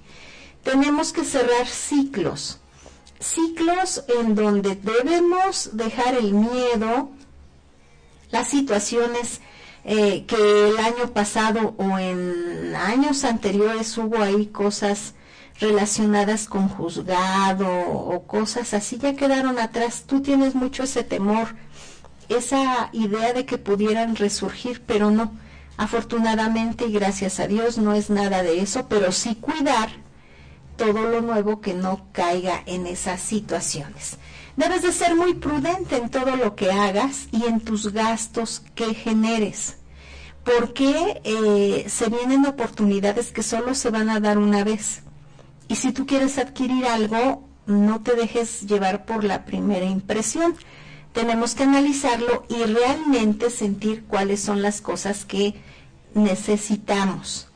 [0.62, 2.60] Tenemos que cerrar ciclos,
[3.20, 7.10] ciclos en donde debemos dejar el miedo,
[8.32, 9.42] las situaciones
[9.84, 15.14] eh, que el año pasado o en años anteriores hubo ahí cosas
[15.60, 20.04] relacionadas con juzgado o cosas así ya quedaron atrás.
[20.06, 21.56] Tú tienes mucho ese temor,
[22.30, 25.32] esa idea de que pudieran resurgir, pero no.
[25.78, 29.90] Afortunadamente y gracias a Dios no es nada de eso, pero sí cuidar
[30.78, 34.18] todo lo nuevo que no caiga en esas situaciones.
[34.56, 38.94] Debes de ser muy prudente en todo lo que hagas y en tus gastos que
[38.94, 39.78] generes,
[40.44, 45.02] porque eh, se vienen oportunidades que solo se van a dar una vez.
[45.68, 50.56] Y si tú quieres adquirir algo, no te dejes llevar por la primera impresión.
[51.14, 55.56] Tenemos que analizarlo y realmente sentir cuáles son las cosas que
[56.14, 57.47] necesitamos.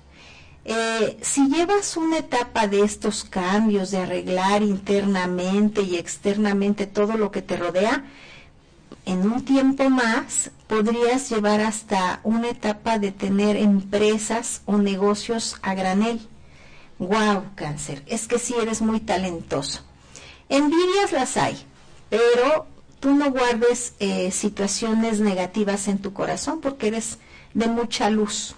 [0.73, 7.29] Eh, si llevas una etapa de estos cambios, de arreglar internamente y externamente todo lo
[7.29, 8.05] que te rodea,
[9.05, 15.73] en un tiempo más podrías llevar hasta una etapa de tener empresas o negocios a
[15.73, 16.21] granel.
[16.99, 19.81] Wow, cáncer, es que sí eres muy talentoso.
[20.47, 21.57] Envidias las hay,
[22.09, 22.65] pero
[23.01, 27.17] tú no guardes eh, situaciones negativas en tu corazón porque eres
[27.53, 28.55] de mucha luz.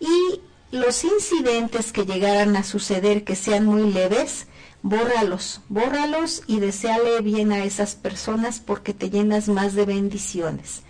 [0.00, 4.46] Y los incidentes que llegaran a suceder que sean muy leves,
[4.82, 10.82] bórralos, bórralos y deseale bien a esas personas porque te llenas más de bendiciones.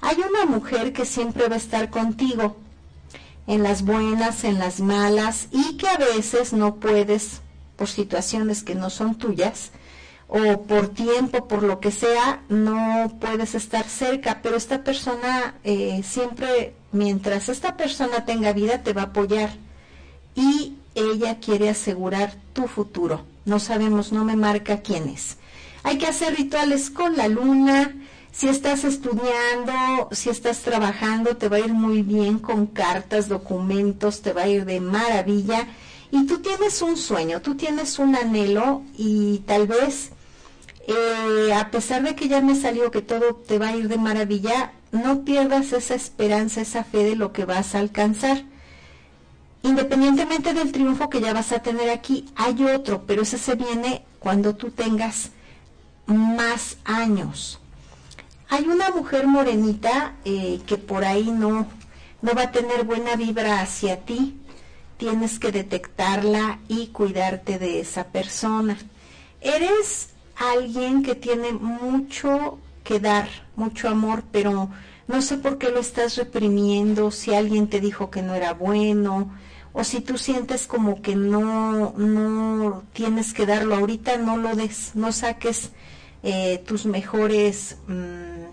[0.00, 2.56] Hay una mujer que siempre va a estar contigo,
[3.46, 7.40] en las buenas, en las malas, y que a veces no puedes,
[7.76, 9.72] por situaciones que no son tuyas,
[10.34, 16.00] o por tiempo, por lo que sea, no puedes estar cerca, pero esta persona eh,
[16.02, 19.50] siempre, mientras esta persona tenga vida, te va a apoyar
[20.34, 23.26] y ella quiere asegurar tu futuro.
[23.44, 25.36] No sabemos, no me marca quién es.
[25.82, 27.94] Hay que hacer rituales con la luna.
[28.32, 34.22] Si estás estudiando, si estás trabajando, te va a ir muy bien con cartas, documentos,
[34.22, 35.68] te va a ir de maravilla.
[36.10, 40.12] Y tú tienes un sueño, tú tienes un anhelo y tal vez
[40.86, 43.98] eh, a pesar de que ya me salió que todo te va a ir de
[43.98, 48.44] maravilla, no pierdas esa esperanza, esa fe de lo que vas a alcanzar.
[49.62, 54.04] Independientemente del triunfo que ya vas a tener aquí, hay otro, pero ese se viene
[54.18, 55.30] cuando tú tengas
[56.06, 57.60] más años.
[58.48, 61.66] Hay una mujer morenita eh, que por ahí no,
[62.20, 64.36] no va a tener buena vibra hacia ti.
[64.98, 68.76] Tienes que detectarla y cuidarte de esa persona.
[69.40, 70.11] Eres
[70.50, 74.70] alguien que tiene mucho que dar, mucho amor, pero
[75.06, 79.30] no sé por qué lo estás reprimiendo, si alguien te dijo que no era bueno,
[79.72, 83.76] o si tú sientes como que no, no tienes que darlo.
[83.76, 85.72] Ahorita, no lo des, no saques
[86.22, 88.44] eh, tus mejores, mm,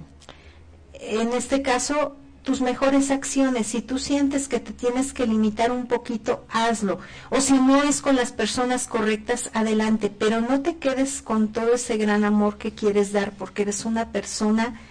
[0.94, 2.16] en este caso,
[2.50, 3.68] tus mejores acciones.
[3.68, 6.98] Si tú sientes que te tienes que limitar un poquito, hazlo.
[7.30, 10.10] O si no es con las personas correctas, adelante.
[10.10, 14.12] Pero no te quedes con todo ese gran amor que quieres dar porque eres una
[14.12, 14.82] persona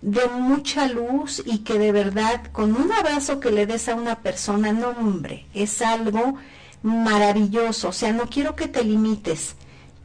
[0.00, 4.20] de mucha luz y que de verdad con un abrazo que le des a una
[4.20, 6.36] persona, no hombre, es algo
[6.82, 7.88] maravilloso.
[7.88, 9.56] O sea, no quiero que te limites.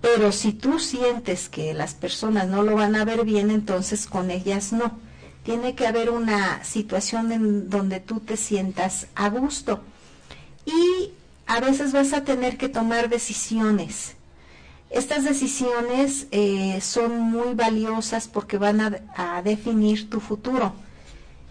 [0.01, 4.31] Pero si tú sientes que las personas no lo van a ver bien, entonces con
[4.31, 5.12] ellas no
[5.43, 9.81] tiene que haber una situación en donde tú te sientas a gusto.
[10.65, 11.11] Y
[11.45, 14.15] a veces vas a tener que tomar decisiones.
[14.89, 20.73] Estas decisiones eh, son muy valiosas porque van a, a definir tu futuro.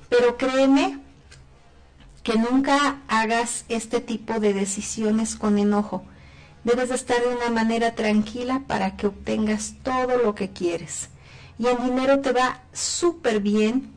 [0.09, 0.99] Pero créeme
[2.23, 6.05] que nunca hagas este tipo de decisiones con enojo.
[6.65, 11.09] Debes de estar de una manera tranquila para que obtengas todo lo que quieres
[11.63, 13.93] y el dinero te va súper bien.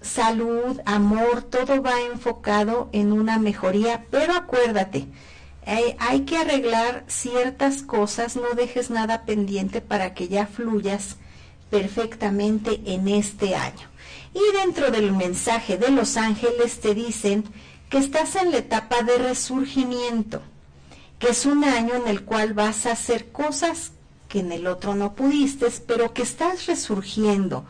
[0.00, 5.06] Salud, amor, todo va enfocado en una mejoría, pero acuérdate,
[5.64, 11.16] hay que arreglar ciertas cosas, no dejes nada pendiente para que ya fluyas
[11.70, 13.88] perfectamente en este año.
[14.34, 17.44] Y dentro del mensaje de los ángeles te dicen
[17.90, 20.42] que estás en la etapa de resurgimiento,
[21.20, 23.92] que es un año en el cual vas a hacer cosas
[24.34, 27.64] que en el otro no pudiste, pero que estás resurgiendo.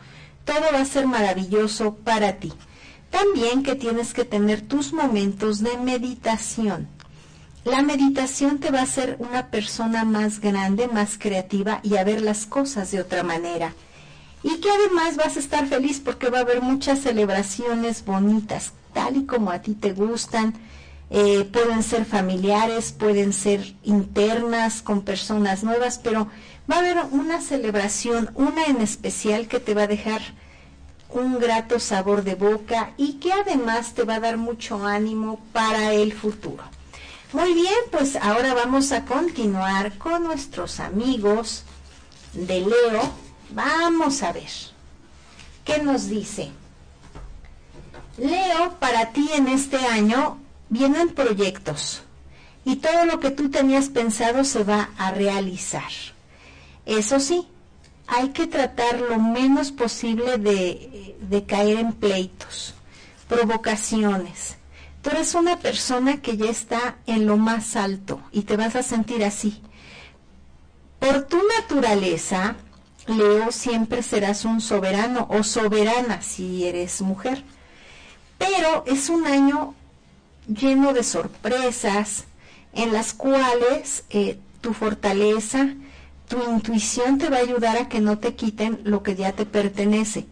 [0.45, 2.51] Todo va a ser maravilloso para ti.
[3.11, 6.87] También que tienes que tener tus momentos de meditación.
[7.65, 12.23] La meditación te va a hacer una persona más grande, más creativa y a ver
[12.23, 13.75] las cosas de otra manera.
[14.41, 19.17] Y que además vas a estar feliz porque va a haber muchas celebraciones bonitas, tal
[19.17, 20.55] y como a ti te gustan
[21.11, 26.27] eh, pueden ser familiares, pueden ser internas con personas nuevas, pero
[26.69, 30.21] va a haber una celebración, una en especial que te va a dejar
[31.09, 35.93] un grato sabor de boca y que además te va a dar mucho ánimo para
[35.93, 36.63] el futuro.
[37.31, 41.63] Muy bien, pues ahora vamos a continuar con nuestros amigos
[42.33, 43.11] de Leo.
[43.51, 44.49] Vamos a ver
[45.63, 46.51] qué nos dice.
[48.17, 50.39] Leo, para ti en este año
[50.69, 52.03] vienen proyectos
[52.63, 56.14] y todo lo que tú tenías pensado se va a realizar.
[56.85, 57.47] Eso sí,
[58.07, 62.73] hay que tratar lo menos posible de, de caer en pleitos,
[63.27, 64.57] provocaciones.
[65.01, 68.83] Tú eres una persona que ya está en lo más alto y te vas a
[68.83, 69.61] sentir así.
[70.99, 72.55] Por tu naturaleza,
[73.07, 77.43] Leo, siempre serás un soberano o soberana si eres mujer.
[78.37, 79.75] Pero es un año
[80.47, 82.25] lleno de sorpresas
[82.73, 85.75] en las cuales eh, tu fortaleza,
[86.27, 89.45] tu intuición te va a ayudar a que no te quiten lo que ya te
[89.45, 90.25] pertenece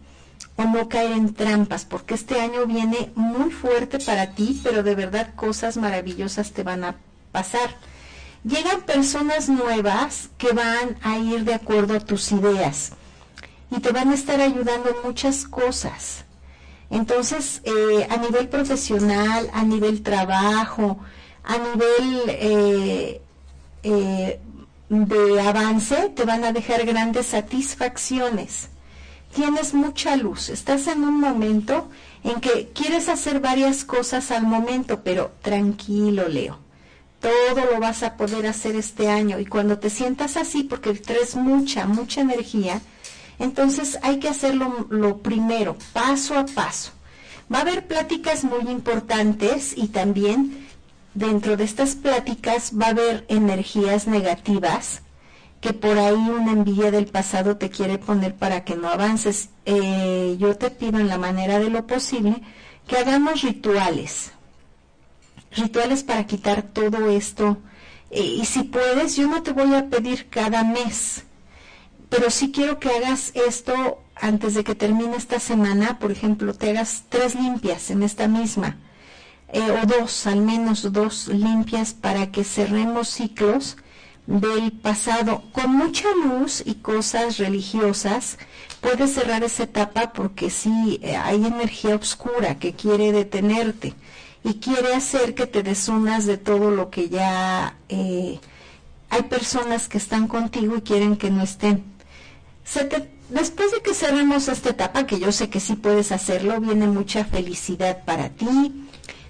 [0.56, 4.94] o no caer en trampas, porque este año viene muy fuerte para ti, pero de
[4.94, 6.96] verdad cosas maravillosas te van a
[7.32, 7.76] pasar.
[8.44, 12.92] Llegan personas nuevas que van a ir de acuerdo a tus ideas
[13.70, 16.24] y te van a estar ayudando en muchas cosas.
[16.90, 20.98] Entonces, eh, a nivel profesional, a nivel trabajo,
[21.42, 23.20] a nivel eh,
[23.82, 24.40] eh,
[24.94, 28.68] de avance, te van a dejar grandes satisfacciones.
[29.34, 31.90] Tienes mucha luz, estás en un momento
[32.22, 36.58] en que quieres hacer varias cosas al momento, pero tranquilo, Leo.
[37.20, 41.34] Todo lo vas a poder hacer este año y cuando te sientas así, porque traes
[41.34, 42.80] mucha, mucha energía,
[43.38, 46.92] entonces hay que hacerlo lo primero, paso a paso.
[47.52, 50.63] Va a haber pláticas muy importantes y también
[51.14, 55.02] dentro de estas pláticas va a haber energías negativas
[55.60, 59.48] que por ahí una envidia del pasado te quiere poner para que no avances.
[59.64, 62.42] Eh, yo te pido en la manera de lo posible
[62.86, 64.32] que hagamos rituales,
[65.56, 67.56] rituales para quitar todo esto.
[68.10, 71.24] Eh, y si puedes, yo no te voy a pedir cada mes,
[72.10, 76.70] pero sí quiero que hagas esto antes de que termine esta semana, por ejemplo, te
[76.70, 78.76] hagas tres limpias en esta misma,
[79.52, 83.76] eh, o dos, al menos dos limpias para que cerremos ciclos
[84.26, 88.38] del pasado con mucha luz y cosas religiosas.
[88.80, 93.94] Puedes cerrar esa etapa porque sí eh, hay energía oscura que quiere detenerte
[94.42, 98.40] y quiere hacer que te desunas de todo lo que ya eh,
[99.10, 101.94] hay personas que están contigo y quieren que no estén
[103.28, 107.24] después de que cerremos esta etapa, que yo sé que sí puedes hacerlo, viene mucha
[107.24, 108.83] felicidad para ti,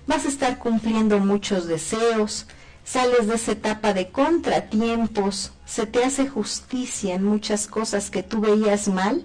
[0.07, 2.47] vas a estar cumpliendo muchos deseos,
[2.85, 8.41] sales de esa etapa de contratiempos, se te hace justicia en muchas cosas que tú
[8.41, 9.25] veías mal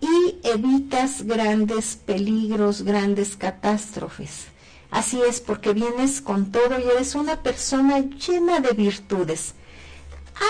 [0.00, 4.46] y evitas grandes peligros, grandes catástrofes.
[4.90, 9.54] Así es, porque vienes con todo y eres una persona llena de virtudes.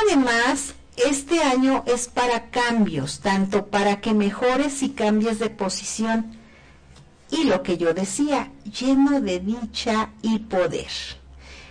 [0.03, 6.37] Además, este año es para cambios, tanto para que mejores y cambies de posición.
[7.33, 10.91] Y lo que yo decía, lleno de dicha y poder.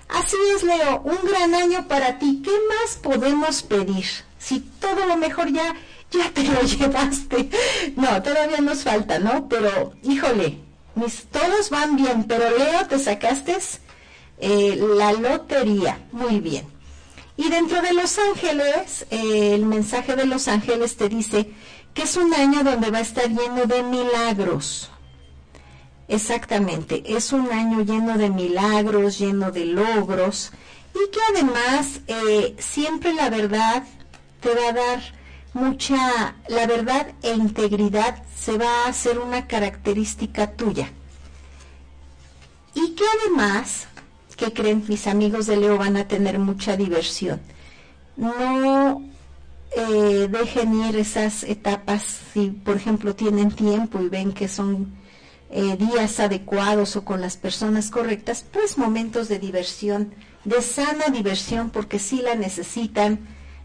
[0.10, 2.42] Así es, Leo, un gran año para ti.
[2.44, 4.06] ¿Qué más podemos pedir?
[4.40, 5.76] Si todo lo mejor ya,
[6.12, 7.50] ya te lo llevaste.
[7.96, 9.48] No, todavía nos falta, ¿no?
[9.48, 10.58] Pero, híjole,
[10.96, 13.58] mis, todos van bien, pero Leo, te sacaste
[14.40, 16.00] eh, la lotería.
[16.12, 16.66] Muy bien.
[17.38, 21.50] Y dentro de Los Ángeles, eh, el mensaje de Los Ángeles te dice
[21.94, 24.91] que es un año donde va a estar lleno de milagros.
[26.12, 30.52] Exactamente, es un año lleno de milagros, lleno de logros
[30.94, 33.86] y que además eh, siempre la verdad
[34.42, 35.02] te va a dar
[35.54, 40.92] mucha, la verdad e integridad se va a hacer una característica tuya.
[42.74, 43.88] Y que además,
[44.36, 47.40] que creen mis amigos de Leo van a tener mucha diversión.
[48.18, 49.02] No
[49.78, 55.00] eh, dejen ir esas etapas si, por ejemplo, tienen tiempo y ven que son
[55.52, 60.14] eh, días adecuados o con las personas correctas, pues momentos de diversión,
[60.46, 63.20] de sana diversión, porque sí la necesitan,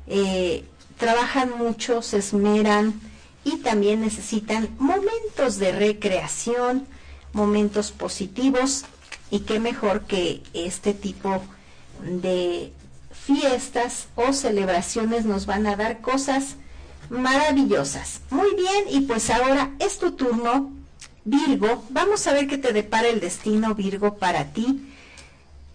[0.09, 0.64] eh,
[0.99, 3.01] trabajan mucho, se esmeran
[3.45, 6.89] y también necesitan momentos de recreación,
[7.32, 8.84] momentos positivos
[9.30, 11.41] y qué mejor que este tipo
[12.03, 12.72] de
[13.12, 16.57] fiestas o celebraciones nos van a dar cosas
[17.11, 18.22] maravillosas.
[18.30, 20.76] Muy bien, y pues ahora es tu turno
[21.27, 24.93] Virgo, vamos a ver qué te depara el destino Virgo para ti.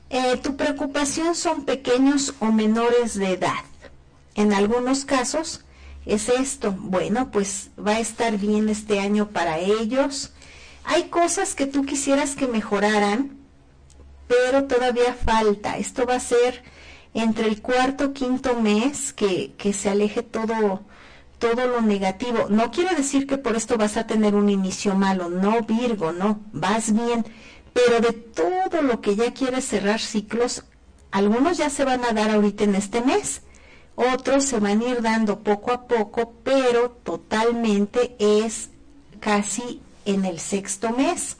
[0.10, 3.66] Eh, tu preocupación son pequeños o menores de edad.
[4.36, 5.66] En algunos casos
[6.06, 6.74] es esto.
[6.80, 10.32] Bueno, pues va a estar bien este año para ellos.
[10.86, 13.38] Hay cosas que tú quisieras que mejoraran,
[14.30, 15.78] pero todavía falta.
[15.78, 16.64] Esto va a ser
[17.14, 20.82] entre el cuarto quinto mes que, que se aleje todo
[21.41, 22.45] todo lo negativo.
[22.49, 26.39] No quiere decir que por esto vas a tener un inicio malo, no Virgo, no,
[26.53, 27.25] vas bien,
[27.73, 30.63] pero de todo lo que ya quieres cerrar ciclos,
[31.09, 33.41] algunos ya se van a dar ahorita en este mes,
[33.95, 38.69] otros se van a ir dando poco a poco, pero totalmente es
[39.19, 41.37] casi en el sexto mes.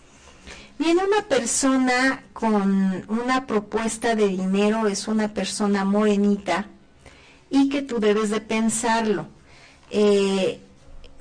[0.80, 6.66] Viene una persona con una propuesta de dinero, es una persona morenita
[7.52, 9.28] y que tú debes de pensarlo
[9.92, 10.60] eh,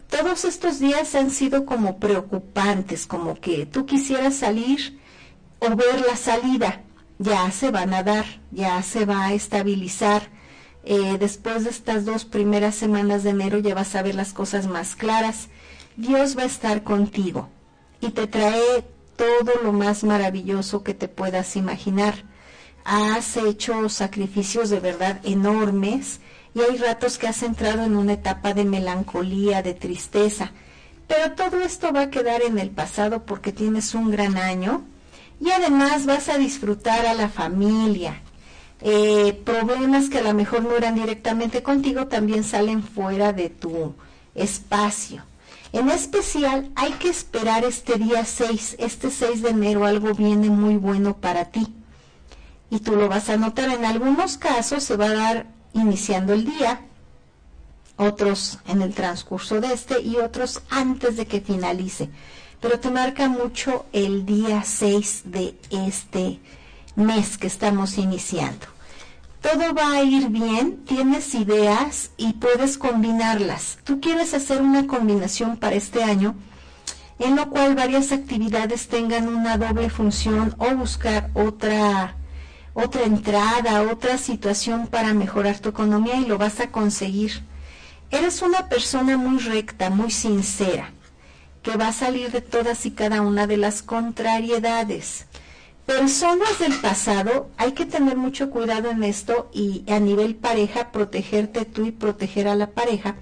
[0.09, 4.99] todos estos días han sido como preocupantes, como que tú quisieras salir
[5.59, 6.83] o ver la salida,
[7.19, 10.23] ya se van a dar, ya se va a estabilizar.
[10.85, 14.67] Eh, después de estas dos primeras semanas de enero ya vas a ver las cosas
[14.67, 15.49] más claras.
[15.97, 17.49] Dios va a estar contigo
[18.01, 18.85] y te trae
[19.17, 22.25] todo lo más maravilloso que te puedas imaginar.
[22.85, 26.21] Has hecho sacrificios de verdad enormes
[26.55, 30.53] y hay ratos que has entrado en una etapa de melancolía, de tristeza,
[31.07, 34.85] pero todo esto va a quedar en el pasado porque tienes un gran año
[35.41, 38.21] y además vas a disfrutar a la familia.
[38.83, 43.95] Eh, problemas que a lo mejor no eran directamente contigo también salen fuera de tu
[44.35, 45.25] espacio.
[45.73, 50.77] En especial hay que esperar este día 6, este 6 de enero algo viene muy
[50.77, 51.75] bueno para ti.
[52.71, 56.45] Y tú lo vas a notar, en algunos casos se va a dar iniciando el
[56.45, 56.81] día,
[57.97, 62.09] otros en el transcurso de este y otros antes de que finalice.
[62.61, 66.41] Pero te marca mucho el día 6 de este
[66.97, 68.67] mes que estamos iniciando.
[69.41, 73.79] Todo va a ir bien, tienes ideas y puedes combinarlas.
[73.85, 76.35] Tú quieres hacer una combinación para este año
[77.21, 82.17] en lo cual varias actividades tengan una doble función o buscar otra
[82.85, 87.43] otra entrada, otra situación para mejorar tu economía y lo vas a conseguir.
[88.11, 90.91] Eres una persona muy recta, muy sincera,
[91.63, 95.27] que va a salir de todas y cada una de las contrariedades.
[95.87, 101.65] Personas del pasado, hay que tener mucho cuidado en esto y a nivel pareja, protegerte
[101.65, 103.17] tú y proteger a la pareja,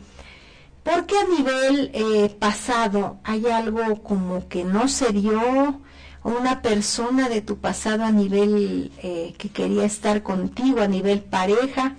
[0.83, 5.81] porque a nivel eh, pasado hay algo como que no se dio,
[6.25, 11.95] una persona de tu pasado a nivel eh, que quería estar contigo, a nivel pareja,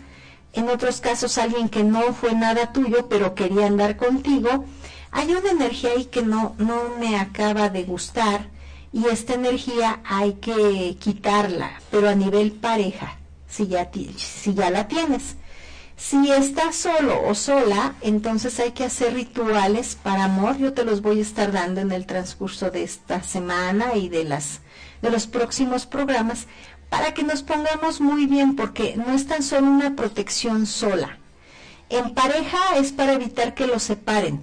[0.54, 4.66] en otros casos alguien que no fue nada tuyo, pero quería andar contigo,
[5.12, 8.48] hay una energía ahí que no, no me acaba de gustar
[8.92, 13.18] y esta energía hay que quitarla, pero a nivel pareja,
[13.48, 15.36] si ya, si ya la tienes.
[16.00, 20.58] Si estás solo o sola, entonces hay que hacer rituales para amor.
[20.58, 24.24] Yo te los voy a estar dando en el transcurso de esta semana y de
[24.24, 24.62] las
[25.02, 26.47] de los próximos programas
[26.89, 31.18] para que nos pongamos muy bien porque no es tan solo una protección sola.
[31.89, 34.41] En pareja es para evitar que los separen.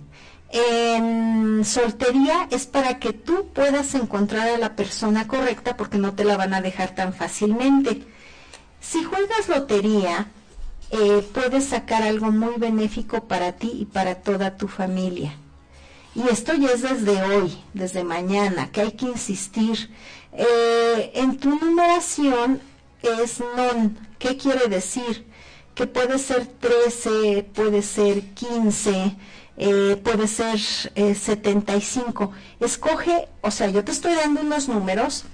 [0.50, 6.24] En soltería es para que tú puedas encontrar a la persona correcta porque no te
[6.24, 8.06] la van a dejar tan fácilmente.
[8.78, 10.28] Si juegas lotería,
[10.90, 15.34] eh, puedes sacar algo muy benéfico para ti y para toda tu familia.
[16.14, 19.90] Y esto ya es desde hoy, desde mañana, que hay que insistir.
[20.32, 22.60] Eh, en tu numeración
[23.02, 23.98] es non.
[24.18, 25.26] ¿Qué quiere decir?
[25.74, 29.16] Que puede ser 13, puede ser 15,
[29.58, 32.32] eh, puede ser 75.
[32.60, 35.26] Escoge, o sea, yo te estoy dando unos números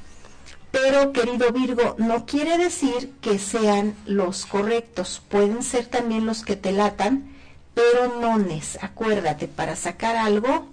[0.73, 5.23] pero, querido Virgo, no quiere decir que sean los correctos.
[5.29, 7.31] Pueden ser también los que te latan,
[7.75, 8.79] pero nones.
[8.81, 10.73] Acuérdate, para sacar algo,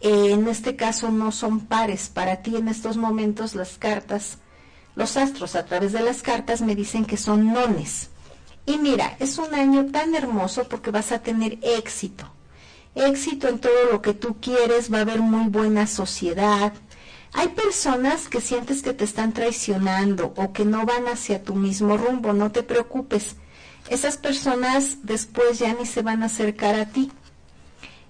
[0.00, 2.08] eh, en este caso no son pares.
[2.08, 4.38] Para ti en estos momentos las cartas,
[4.94, 8.10] los astros a través de las cartas me dicen que son nones.
[8.66, 12.24] Y mira, es un año tan hermoso porque vas a tener éxito.
[12.94, 16.72] Éxito en todo lo que tú quieres, va a haber muy buena sociedad,
[17.32, 21.96] hay personas que sientes que te están traicionando o que no van hacia tu mismo
[21.96, 23.36] rumbo, no te preocupes.
[23.88, 27.10] Esas personas después ya ni se van a acercar a ti.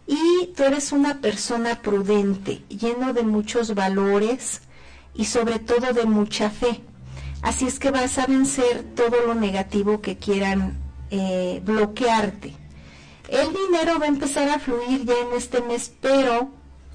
[0.06, 4.62] Y tú eres una persona prudente, lleno de muchos valores
[5.14, 6.80] y sobre todo de mucha fe.
[7.42, 10.78] Así es que vas a vencer todo lo negativo que quieran
[11.10, 12.54] eh, bloquearte.
[13.28, 16.50] El dinero va a empezar a fluir ya en este mes, pero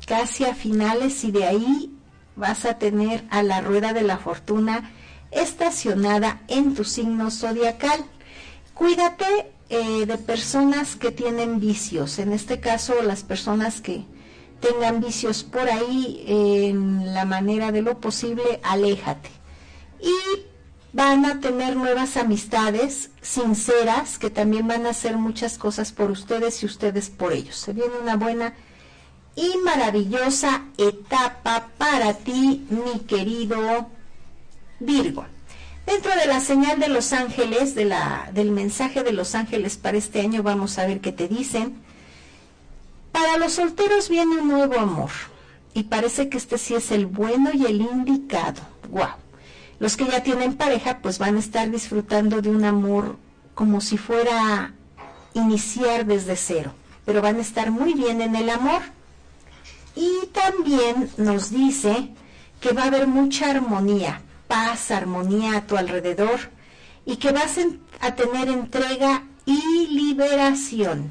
[0.05, 1.94] casi a finales y de ahí
[2.35, 4.91] vas a tener a la rueda de la fortuna
[5.31, 8.05] estacionada en tu signo zodiacal.
[8.73, 9.25] Cuídate
[9.69, 14.05] eh, de personas que tienen vicios, en este caso las personas que
[14.59, 19.29] tengan vicios por ahí en la manera de lo posible, aléjate.
[20.01, 20.13] Y
[20.93, 26.63] van a tener nuevas amistades sinceras que también van a hacer muchas cosas por ustedes
[26.63, 27.57] y ustedes por ellos.
[27.57, 28.53] Se viene una buena
[29.35, 33.89] y maravillosa etapa para ti, mi querido
[34.79, 35.25] Virgo.
[35.85, 40.41] Dentro de la señal de los ángeles, del mensaje de los ángeles para este año,
[40.41, 41.75] vamos a ver qué te dicen.
[43.11, 45.11] Para los solteros viene un nuevo amor
[45.73, 48.61] y parece que este sí es el bueno y el indicado.
[48.89, 49.09] ¡Wow!
[49.79, 53.17] Los que ya tienen pareja pues van a estar disfrutando de un amor
[53.53, 54.73] como si fuera
[55.33, 56.73] iniciar desde cero,
[57.05, 58.81] pero van a estar muy bien en el amor.
[59.95, 62.13] Y también nos dice
[62.59, 66.39] que va a haber mucha armonía, paz, armonía a tu alrededor
[67.05, 67.57] y que vas
[68.01, 71.09] a tener entrega y liberación.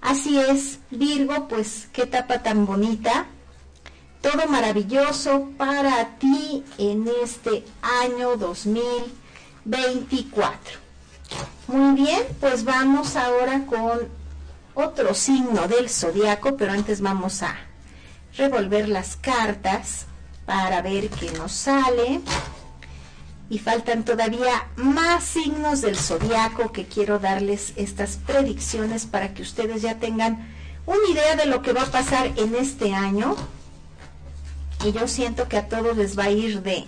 [0.00, 3.26] Así es, Virgo, pues qué etapa tan bonita.
[4.20, 7.64] Todo maravilloso para ti en este
[8.02, 10.82] año 2024.
[11.68, 14.00] Muy bien, pues vamos ahora con
[14.74, 17.56] otro signo del zodiaco, pero antes vamos a
[18.36, 20.06] revolver las cartas
[20.46, 22.20] para ver qué nos sale.
[23.50, 29.82] Y faltan todavía más signos del zodiaco que quiero darles estas predicciones para que ustedes
[29.82, 30.48] ya tengan
[30.86, 33.36] una idea de lo que va a pasar en este año.
[34.86, 36.86] Y yo siento que a todos les va a ir de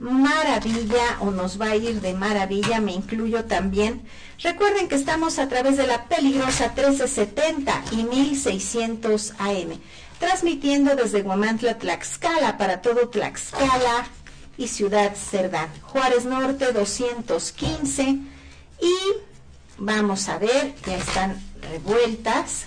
[0.00, 4.02] maravilla o nos va a ir de maravilla, me incluyo también.
[4.42, 9.80] Recuerden que estamos a través de la peligrosa 1370 y 1600 AM
[10.22, 14.06] transmitiendo desde Guamantla, Tlaxcala, para todo Tlaxcala
[14.56, 15.68] y Ciudad Cerdán.
[15.82, 18.94] Juárez Norte 215 y
[19.78, 22.66] vamos a ver, ya están revueltas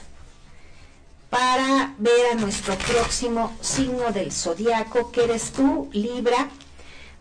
[1.29, 6.49] para ver a nuestro próximo signo del zodiaco, que eres tú, Libra.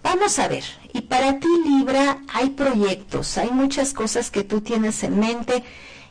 [0.03, 5.05] Vamos a ver, y para ti, Libra, hay proyectos, hay muchas cosas que tú tienes
[5.05, 5.62] en mente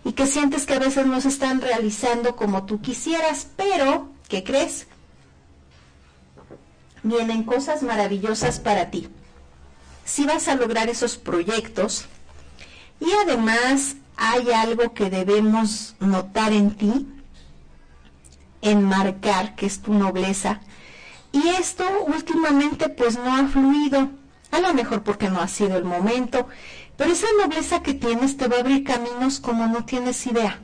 [0.05, 4.43] y que sientes que a veces no se están realizando como tú quisieras, pero ¿Qué
[4.43, 4.87] crees?
[7.03, 9.07] Vienen cosas maravillosas para ti.
[10.05, 12.05] Si vas a lograr esos proyectos
[12.99, 17.07] y además hay algo que debemos notar en ti,
[18.63, 20.61] enmarcar, que es tu nobleza.
[21.31, 24.09] Y esto últimamente pues no ha fluido,
[24.49, 26.47] a lo mejor porque no ha sido el momento,
[26.97, 30.59] pero esa nobleza que tienes te va a abrir caminos como no tienes idea.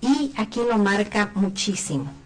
[0.00, 2.24] Y aquí lo marca muchísimo.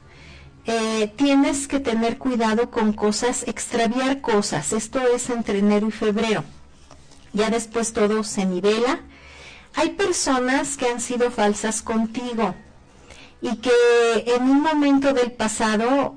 [0.67, 4.73] Eh, tienes que tener cuidado con cosas, extraviar cosas.
[4.73, 6.45] Esto es entre enero y febrero.
[7.33, 9.01] Ya después todo se nivela.
[9.77, 12.57] hay personas que han sido falsas contigo
[13.41, 13.71] y que
[14.27, 16.17] en un momento del pasado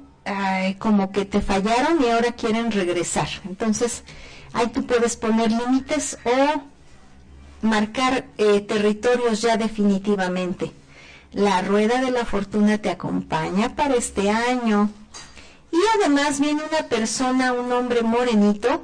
[0.80, 3.28] como que te fallaron y ahora quieren regresar.
[3.46, 4.04] Entonces,
[4.54, 6.62] ahí tú puedes poner límites o
[7.66, 10.72] marcar eh, territorios ya definitivamente.
[11.34, 14.92] La rueda de la fortuna te acompaña para este año.
[15.72, 18.84] Y además viene una persona, un hombre morenito,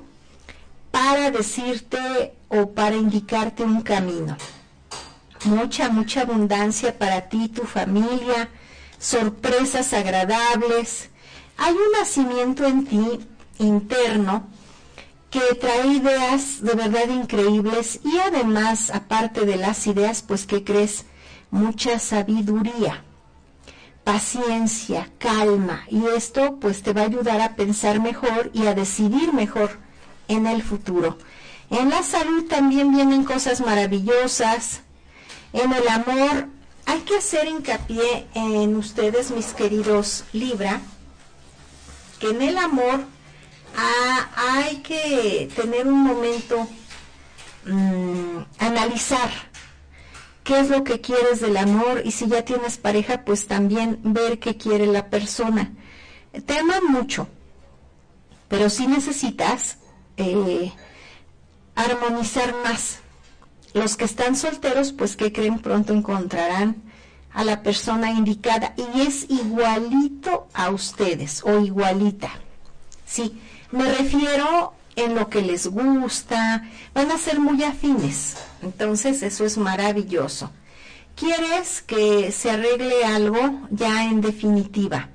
[0.89, 4.35] para decirte o para indicarte un camino.
[5.45, 8.49] Mucha, mucha abundancia para ti, tu familia,
[8.97, 11.09] sorpresas agradables.
[11.57, 13.19] Hay un nacimiento en ti
[13.59, 14.47] interno
[15.29, 21.05] que trae ideas de verdad increíbles y además, aparte de las ideas, pues que crees
[21.51, 23.03] mucha sabiduría,
[24.03, 29.33] paciencia, calma y esto pues te va a ayudar a pensar mejor y a decidir
[29.33, 29.79] mejor
[30.27, 31.17] en el futuro.
[31.69, 34.81] En la salud también vienen cosas maravillosas.
[35.53, 36.47] En el amor
[36.85, 40.81] hay que hacer hincapié en ustedes, mis queridos Libra,
[42.19, 43.05] que en el amor
[43.75, 46.67] Ah, hay que tener un momento,
[47.65, 49.29] mm, analizar
[50.49, 54.39] qué es lo que quieres del amor y si ya tienes pareja, pues también ver
[54.39, 55.73] qué quiere la persona.
[56.43, 57.27] Te aman mucho,
[58.47, 59.77] pero si necesitas
[60.17, 60.73] eh,
[61.75, 62.97] armonizar más.
[63.75, 66.81] Los que están solteros, pues que creen pronto encontrarán
[67.31, 72.31] a la persona indicada y es igualito a ustedes o igualita.
[73.05, 73.39] Sí,
[73.69, 78.48] me refiero en lo que les gusta, van a ser muy afines.
[78.61, 80.51] Entonces eso es maravilloso.
[81.15, 85.09] ¿Quieres que se arregle algo ya en definitiva?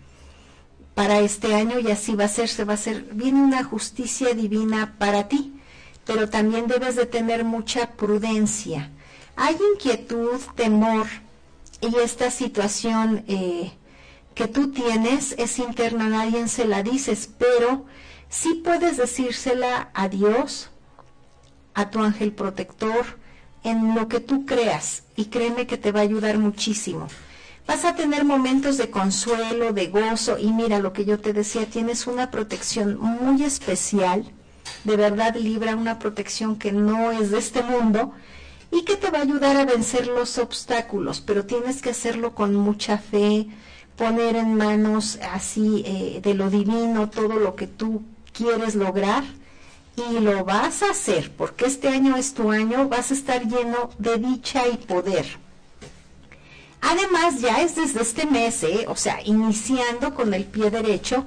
[0.94, 4.34] Para este año y así va a ser, se va a hacer, viene una justicia
[4.34, 5.54] divina para ti,
[6.04, 8.90] pero también debes de tener mucha prudencia.
[9.36, 11.06] Hay inquietud, temor
[11.80, 13.72] y esta situación eh,
[14.34, 17.86] que tú tienes es interna, nadie se la dices, pero
[18.28, 20.70] sí puedes decírsela a Dios,
[21.72, 23.23] a tu ángel protector,
[23.64, 27.08] en lo que tú creas y créeme que te va a ayudar muchísimo.
[27.66, 31.64] Vas a tener momentos de consuelo, de gozo y mira lo que yo te decía,
[31.64, 34.30] tienes una protección muy especial,
[34.84, 38.12] de verdad libra una protección que no es de este mundo
[38.70, 42.54] y que te va a ayudar a vencer los obstáculos, pero tienes que hacerlo con
[42.54, 43.48] mucha fe,
[43.96, 48.02] poner en manos así eh, de lo divino todo lo que tú
[48.32, 49.24] quieres lograr
[49.96, 53.90] y lo vas a hacer, porque este año es tu año, vas a estar lleno
[53.98, 55.26] de dicha y poder.
[56.80, 58.84] Además, ya es desde este mes, ¿eh?
[58.88, 61.24] o sea, iniciando con el pie derecho,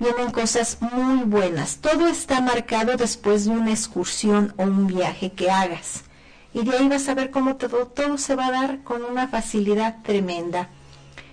[0.00, 1.76] vienen cosas muy buenas.
[1.76, 6.02] Todo está marcado después de una excursión o un viaje que hagas.
[6.52, 9.28] Y de ahí vas a ver cómo todo, todo se va a dar con una
[9.28, 10.70] facilidad tremenda.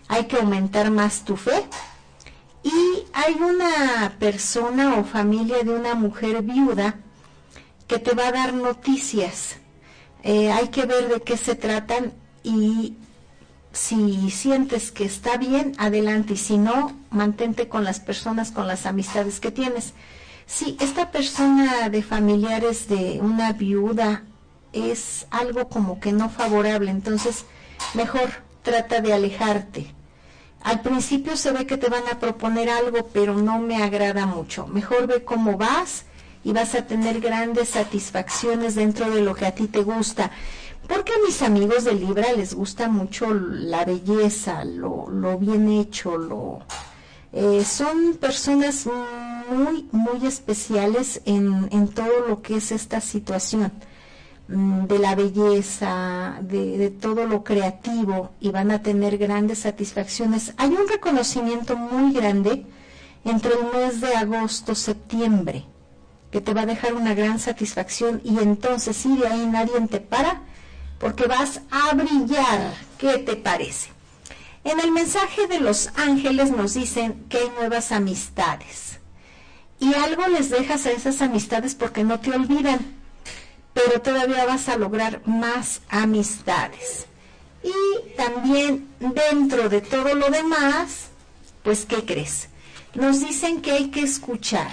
[0.07, 1.63] Hay que aumentar más tu fe
[2.63, 6.95] y hay una persona o familia de una mujer viuda
[7.87, 9.57] que te va a dar noticias.
[10.23, 12.95] Eh, hay que ver de qué se tratan y
[13.73, 16.33] si sientes que está bien, adelante.
[16.33, 19.93] Y si no, mantente con las personas, con las amistades que tienes.
[20.45, 24.23] Si esta persona de familiares de una viuda
[24.71, 27.45] es algo como que no favorable, entonces
[27.93, 28.29] mejor
[28.61, 29.93] trata de alejarte
[30.63, 34.65] al principio se ve que te van a proponer algo, pero no me agrada mucho.
[34.67, 36.05] Mejor ve cómo vas
[36.43, 40.31] y vas a tener grandes satisfacciones dentro de lo que a ti te gusta.
[40.87, 46.61] Porque a mis amigos de Libra les gusta mucho la belleza, lo, bien hecho, lo,
[47.33, 48.87] eh, son personas
[49.49, 53.71] muy, muy especiales en, en todo lo que es esta situación.
[54.49, 60.53] Mm, de la belleza, de, todo lo creativo y van a tener grandes satisfacciones.
[60.57, 62.65] Hay un reconocimiento muy grande
[63.23, 65.63] entre el mes de agosto, septiembre,
[66.29, 70.01] que te va a dejar una gran satisfacción y entonces sí, de ahí nadie te
[70.01, 70.41] para
[70.99, 72.73] porque vas a brillar.
[72.97, 73.91] ¿Qué te parece?
[74.65, 78.99] En el mensaje de los ángeles nos dicen que hay nuevas amistades
[79.79, 83.02] y algo les dejas a esas amistades porque no te olvidan
[83.73, 87.07] pero todavía vas a lograr más amistades.
[87.63, 91.07] Y también dentro de todo lo demás,
[91.63, 92.49] pues ¿qué crees?
[92.93, 94.71] Nos dicen que hay que escuchar.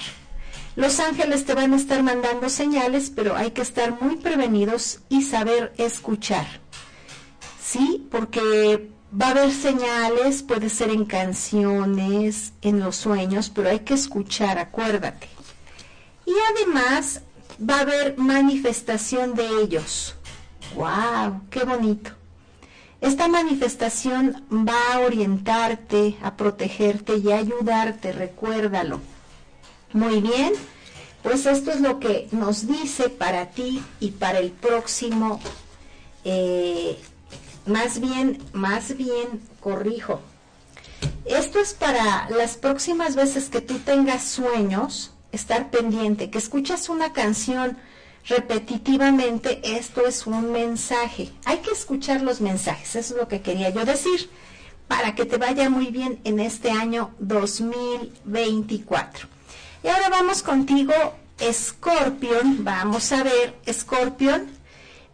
[0.76, 5.22] Los ángeles te van a estar mandando señales, pero hay que estar muy prevenidos y
[5.22, 6.46] saber escuchar.
[7.62, 8.06] ¿Sí?
[8.10, 8.90] Porque
[9.20, 14.58] va a haber señales, puede ser en canciones, en los sueños, pero hay que escuchar,
[14.58, 15.28] acuérdate.
[16.26, 17.22] Y además
[17.68, 20.14] va a haber manifestación de ellos.
[20.74, 21.42] ¡Wow!
[21.50, 22.10] ¡Qué bonito!
[23.00, 29.00] Esta manifestación va a orientarte, a protegerte y a ayudarte, recuérdalo.
[29.92, 30.52] Muy bien,
[31.22, 35.40] pues esto es lo que nos dice para ti y para el próximo,
[36.24, 36.98] eh,
[37.66, 40.20] más bien, más bien, corrijo.
[41.24, 47.12] Esto es para las próximas veces que tú tengas sueños, estar pendiente, que escuchas una
[47.12, 47.78] canción,
[48.26, 51.30] repetitivamente, esto es un mensaje.
[51.44, 54.30] Hay que escuchar los mensajes, eso es lo que quería yo decir,
[54.88, 59.28] para que te vaya muy bien en este año 2024.
[59.82, 60.92] Y ahora vamos contigo,
[61.40, 62.64] Scorpion.
[62.64, 64.46] Vamos a ver, Scorpion.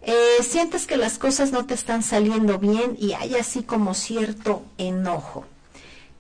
[0.03, 4.65] Eh, sientes que las cosas no te están saliendo bien y hay así como cierto
[4.79, 5.45] enojo.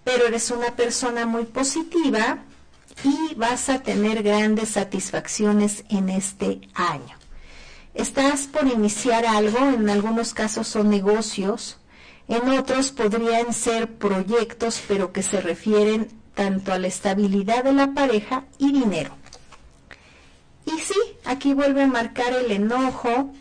[0.05, 2.39] Pero eres una persona muy positiva,
[3.05, 7.17] y vas a tener grandes satisfacciones en este año.
[7.95, 11.79] Estás por iniciar algo, en algunos casos son negocios,
[12.29, 17.95] en otros podrían ser proyectos, pero que se refieren tanto a la estabilidad de la
[17.95, 19.13] pareja y dinero.
[20.67, 23.33] Y sí, aquí vuelve a marcar el enojo.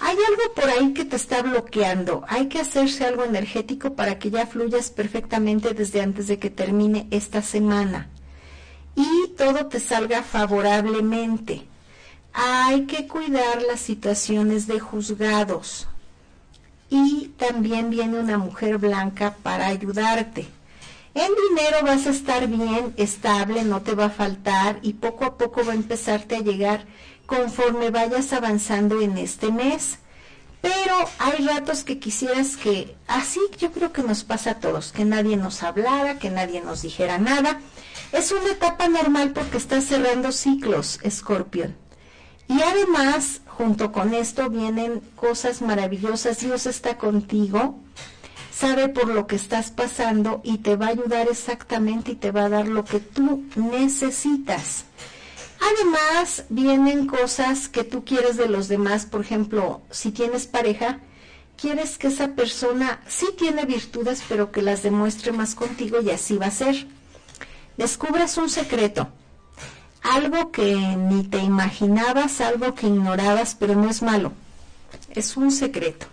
[0.00, 2.24] Hay algo por ahí que te está bloqueando.
[2.28, 7.06] Hay que hacerse algo energético para que ya fluyas perfectamente desde antes de que termine
[7.10, 8.10] esta semana
[8.96, 11.66] y todo te salga favorablemente.
[12.32, 15.86] Hay que cuidar las situaciones de juzgados.
[16.90, 20.46] Y también viene una mujer blanca para ayudarte.
[21.14, 25.38] En dinero vas a estar bien, estable, no te va a faltar y poco a
[25.38, 26.86] poco va a empezarte a llegar
[27.26, 29.98] conforme vayas avanzando en este mes.
[30.60, 35.04] Pero hay ratos que quisieras que, así yo creo que nos pasa a todos, que
[35.04, 37.60] nadie nos hablara, que nadie nos dijera nada
[38.14, 41.76] es una etapa normal porque estás cerrando ciclos, Escorpión.
[42.46, 46.38] Y además, junto con esto vienen cosas maravillosas.
[46.38, 47.76] Dios está contigo,
[48.52, 52.44] sabe por lo que estás pasando y te va a ayudar exactamente y te va
[52.44, 54.84] a dar lo que tú necesitas.
[55.60, 59.06] Además, vienen cosas que tú quieres de los demás.
[59.06, 61.00] Por ejemplo, si tienes pareja,
[61.60, 66.36] quieres que esa persona sí tiene virtudes, pero que las demuestre más contigo y así
[66.36, 66.86] va a ser
[67.76, 69.08] descubres un secreto,
[70.02, 74.32] algo que ni te imaginabas, algo que ignorabas, pero no es malo,
[75.10, 76.06] es un secreto.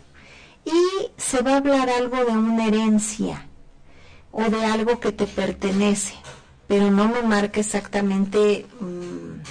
[0.66, 3.47] Y se va a hablar algo de una herencia
[4.32, 6.14] o de algo que te pertenece,
[6.68, 9.41] pero no me marca exactamente mm,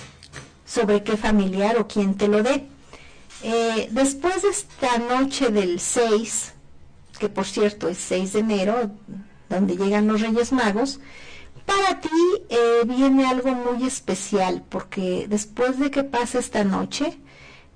[0.64, 2.66] sobre qué familiar o quién te lo dé.
[3.42, 6.52] Eh, después de esta noche del 6,
[7.18, 8.90] que por cierto es 6 de enero,
[9.48, 11.00] donde llegan los Reyes Magos,
[11.70, 12.08] para ti
[12.48, 17.16] eh, viene algo muy especial porque después de que pase esta noche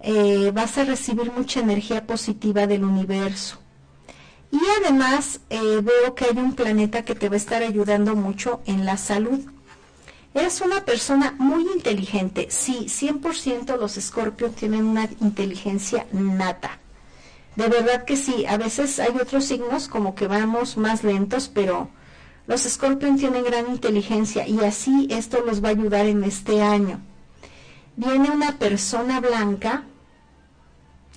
[0.00, 3.60] eh, vas a recibir mucha energía positiva del universo.
[4.50, 8.62] Y además eh, veo que hay un planeta que te va a estar ayudando mucho
[8.66, 9.40] en la salud.
[10.34, 12.48] Eres una persona muy inteligente.
[12.50, 16.80] Sí, 100% los escorpios tienen una inteligencia nata.
[17.54, 18.44] De verdad que sí.
[18.46, 21.90] A veces hay otros signos como que vamos más lentos, pero
[22.46, 27.00] los Scorpion tienen gran inteligencia y así esto los va a ayudar en este año.
[27.96, 29.84] Viene una persona blanca,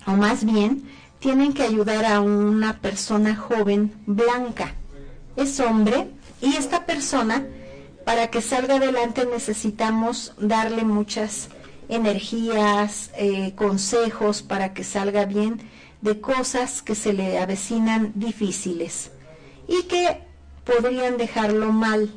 [0.06, 4.74] o más bien, tienen que ayudar a una persona joven blanca.
[5.36, 6.08] Es hombre
[6.40, 7.46] y esta persona,
[8.04, 11.48] para que salga adelante necesitamos darle muchas
[11.88, 15.60] energías, eh, consejos para que salga bien
[16.00, 19.10] de cosas que se le avecinan difíciles
[19.66, 20.27] y que
[20.68, 22.10] podrían dejarlo mal.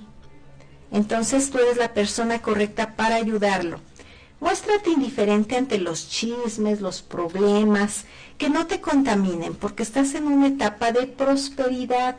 [0.91, 3.80] Entonces tú eres la persona correcta para ayudarlo.
[4.41, 8.06] Muéstrate indiferente ante los chismes, los problemas,
[8.38, 12.18] que no te contaminen, porque estás en una etapa de prosperidad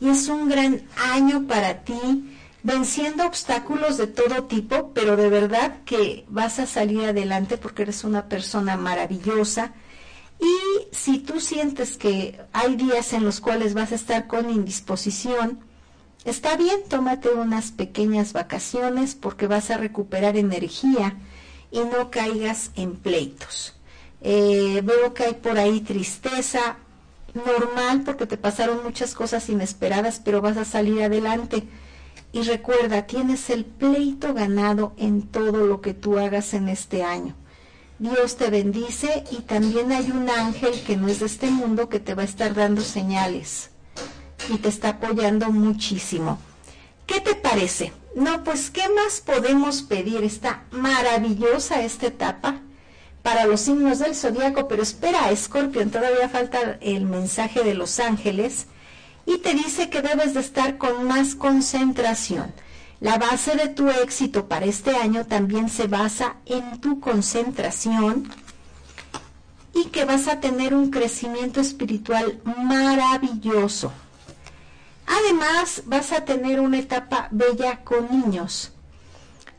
[0.00, 5.76] y es un gran año para ti, venciendo obstáculos de todo tipo, pero de verdad
[5.84, 9.74] que vas a salir adelante porque eres una persona maravillosa,
[10.42, 15.60] y si tú sientes que hay días en los cuales vas a estar con indisposición,
[16.24, 21.16] está bien, tómate unas pequeñas vacaciones porque vas a recuperar energía
[21.70, 23.74] y no caigas en pleitos.
[24.20, 26.76] Eh, veo que hay por ahí tristeza,
[27.34, 31.62] normal porque te pasaron muchas cosas inesperadas, pero vas a salir adelante.
[32.32, 37.36] Y recuerda, tienes el pleito ganado en todo lo que tú hagas en este año.
[38.02, 42.00] Dios te bendice y también hay un ángel que no es de este mundo que
[42.00, 43.70] te va a estar dando señales
[44.48, 46.40] y te está apoyando muchísimo.
[47.06, 47.92] ¿Qué te parece?
[48.16, 50.24] No, pues ¿qué más podemos pedir?
[50.24, 52.60] Está maravillosa esta etapa,
[53.22, 58.66] para los signos del zodiaco, pero espera, Escorpión, todavía falta el mensaje de los ángeles
[59.26, 62.52] y te dice que debes de estar con más concentración.
[63.02, 68.30] La base de tu éxito para este año también se basa en tu concentración
[69.74, 73.92] y que vas a tener un crecimiento espiritual maravilloso.
[75.04, 78.70] Además, vas a tener una etapa bella con niños.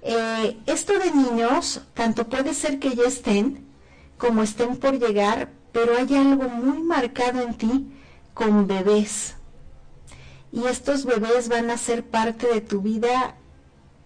[0.01, 3.67] Eh, esto de niños, tanto puede ser que ya estén
[4.17, 7.91] como estén por llegar, pero hay algo muy marcado en ti
[8.33, 9.35] con bebés.
[10.54, 13.36] Y estos bebés van a ser parte de tu vida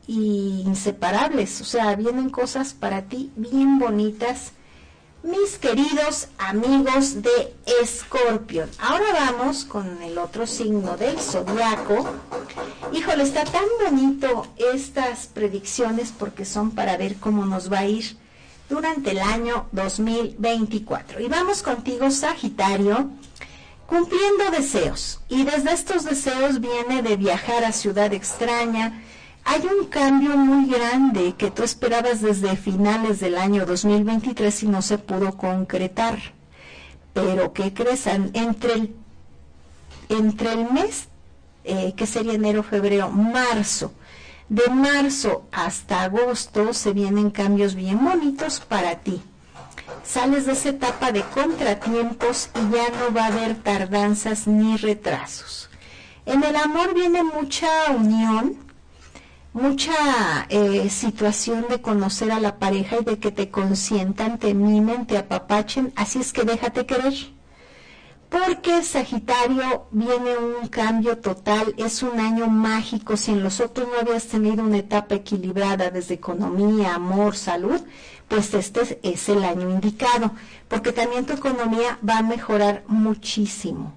[0.08, 1.62] inseparables.
[1.62, 4.54] O sea, vienen cosas para ti bien bonitas
[5.24, 8.66] mis queridos amigos de Escorpio.
[8.80, 12.08] Ahora vamos con el otro signo del zodiaco.
[12.94, 18.16] Híjole, está tan bonito estas predicciones porque son para ver cómo nos va a ir
[18.70, 21.20] durante el año 2024.
[21.20, 23.10] Y vamos contigo, Sagitario,
[23.88, 25.20] cumpliendo deseos.
[25.30, 29.02] Y desde estos deseos viene de viajar a ciudad extraña,
[29.44, 34.82] hay un cambio muy grande que tú esperabas desde finales del año 2023 y no
[34.82, 36.20] se pudo concretar.
[37.14, 38.06] Pero ¿qué crees?
[38.08, 38.96] Entre el,
[40.10, 41.08] entre el mes,
[41.64, 43.94] eh, que sería enero, febrero, marzo,
[44.50, 49.22] de marzo hasta agosto se vienen cambios bien bonitos para ti.
[50.04, 55.70] Sales de esa etapa de contratiempos y ya no va a haber tardanzas ni retrasos.
[56.26, 58.58] En el amor viene mucha unión,
[59.54, 65.08] mucha eh, situación de conocer a la pareja y de que te consientan, te mimen,
[65.08, 67.37] te apapachen, así es que déjate querer.
[68.30, 74.00] Porque Sagitario viene un cambio total, es un año mágico, si en los otros no
[74.00, 77.80] habías tenido una etapa equilibrada desde economía, amor, salud,
[78.28, 80.32] pues este es el año indicado,
[80.68, 83.94] porque también tu economía va a mejorar muchísimo.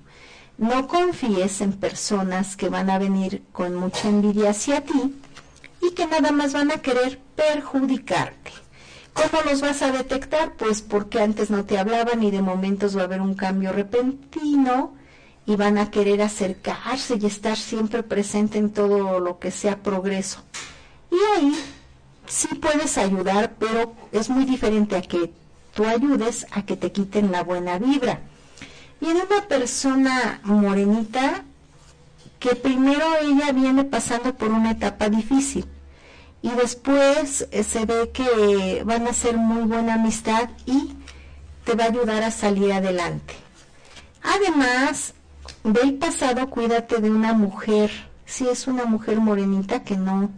[0.59, 5.15] No confíes en personas que van a venir con mucha envidia hacia ti,
[5.83, 8.53] y que nada más van a querer perjudicarte.
[9.13, 10.55] ¿Cómo los vas a detectar?
[10.55, 14.95] Pues porque antes no te hablaban y de momentos va a haber un cambio repentino
[15.47, 20.41] y van a querer acercarse y estar siempre presente en todo lo que sea progreso.
[21.11, 21.55] Y ahí
[22.27, 25.33] sí puedes ayudar, pero es muy diferente a que
[25.75, 28.21] tú ayudes a que te quiten la buena vibra.
[29.01, 31.45] Viene una persona morenita
[32.39, 35.67] que primero ella viene pasando por una etapa difícil
[36.43, 40.95] y después eh, se ve que van a ser muy buena amistad y
[41.65, 43.35] te va a ayudar a salir adelante.
[44.23, 45.15] Además,
[45.65, 47.91] del pasado cuídate de una mujer,
[48.25, 50.31] si es una mujer morenita que no,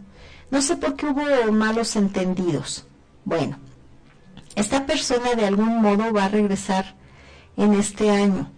[0.51, 2.85] no sé por qué hubo malos entendidos.
[3.25, 3.59] Bueno,
[4.57, 6.97] esta persona de algún modo va a regresar
[7.57, 8.51] en este año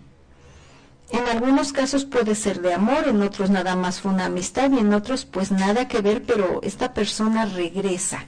[1.10, 4.78] en algunos casos puede ser de amor, en otros nada más fue una amistad y
[4.78, 8.24] en otros pues nada que ver, pero esta persona regresa.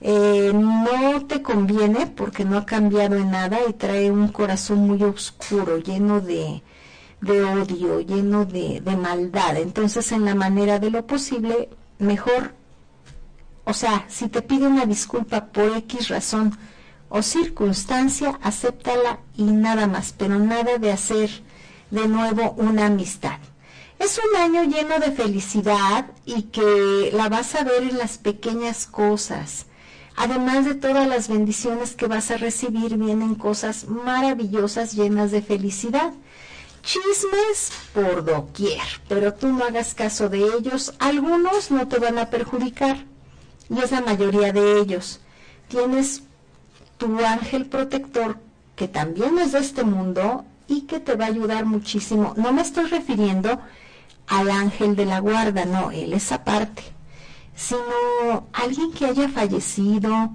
[0.00, 5.02] Eh, no te conviene porque no ha cambiado en nada y trae un corazón muy
[5.02, 6.62] oscuro, lleno de,
[7.22, 9.56] odio, lleno de, de maldad.
[9.56, 12.52] Entonces en la manera de lo posible, mejor,
[13.64, 16.58] o sea, si te pide una disculpa por X razón
[17.08, 21.42] o circunstancia, acéptala y nada más, pero nada de hacer
[21.92, 23.38] de nuevo una amistad.
[23.98, 28.86] Es un año lleno de felicidad y que la vas a ver en las pequeñas
[28.86, 29.66] cosas.
[30.16, 36.14] Además de todas las bendiciones que vas a recibir, vienen cosas maravillosas llenas de felicidad.
[36.82, 40.94] Chismes por doquier, pero tú no hagas caso de ellos.
[40.98, 43.04] Algunos no te van a perjudicar
[43.68, 45.20] y es la mayoría de ellos.
[45.68, 46.22] Tienes
[46.96, 48.38] tu ángel protector
[48.76, 52.34] que también es de este mundo y que te va a ayudar muchísimo.
[52.36, 53.60] No me estoy refiriendo
[54.26, 56.82] al ángel de la guarda, no, él es aparte,
[57.54, 60.30] sino alguien que haya fallecido,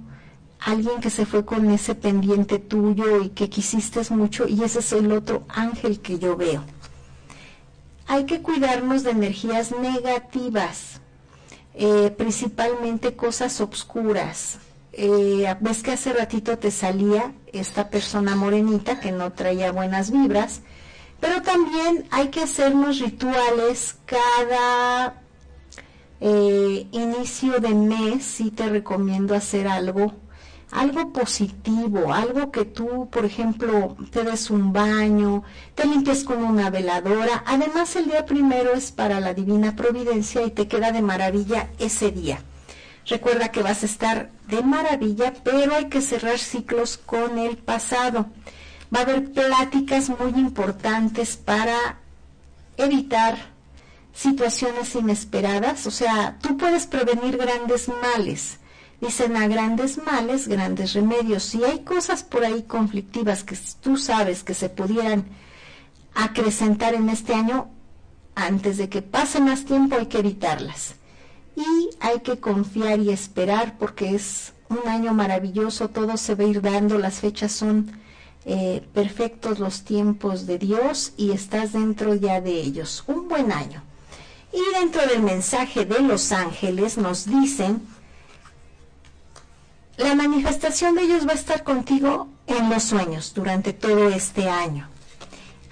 [0.60, 4.92] alguien que se fue con ese pendiente tuyo y que quisiste mucho y ese es
[4.92, 6.62] el otro ángel que yo veo.
[8.06, 11.00] Hay que cuidarnos de energías negativas,
[11.74, 14.58] eh, principalmente cosas obscuras,
[15.00, 20.62] eh, ves que hace ratito te salía esta persona morenita que no traía buenas vibras,
[21.20, 25.22] pero también hay que hacernos rituales cada
[26.20, 30.14] eh, inicio de mes, sí te recomiendo hacer algo,
[30.72, 35.44] algo positivo, algo que tú, por ejemplo, te des un baño,
[35.76, 37.44] te limpies con una veladora.
[37.46, 42.10] Además, el día primero es para la Divina Providencia y te queda de maravilla ese
[42.10, 42.40] día.
[43.08, 48.26] Recuerda que vas a estar de maravilla, pero hay que cerrar ciclos con el pasado.
[48.94, 52.00] Va a haber pláticas muy importantes para
[52.76, 53.38] evitar
[54.12, 55.86] situaciones inesperadas.
[55.86, 58.58] O sea, tú puedes prevenir grandes males.
[59.00, 61.44] Dicen a grandes males, grandes remedios.
[61.44, 65.24] Si hay cosas por ahí conflictivas que tú sabes que se pudieran
[66.14, 67.70] acrecentar en este año,
[68.34, 70.97] antes de que pase más tiempo hay que evitarlas
[71.58, 76.46] y hay que confiar y esperar porque es un año maravilloso, todo se va a
[76.46, 77.90] ir dando, las fechas son
[78.44, 83.02] eh, perfectos los tiempos de Dios y estás dentro ya de ellos.
[83.08, 83.82] Un buen año.
[84.52, 87.82] Y dentro del mensaje de los ángeles nos dicen,
[89.96, 94.88] la manifestación de ellos va a estar contigo en los sueños durante todo este año.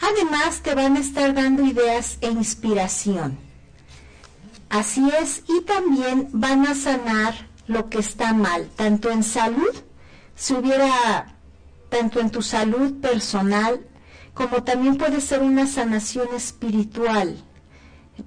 [0.01, 3.45] Además te van a estar dando ideas e inspiración
[4.69, 7.35] Así es, y también van a sanar
[7.67, 9.75] lo que está mal, tanto en salud,
[10.35, 11.37] si hubiera,
[11.89, 13.81] tanto en tu salud personal,
[14.35, 17.43] como también puede ser una sanación espiritual.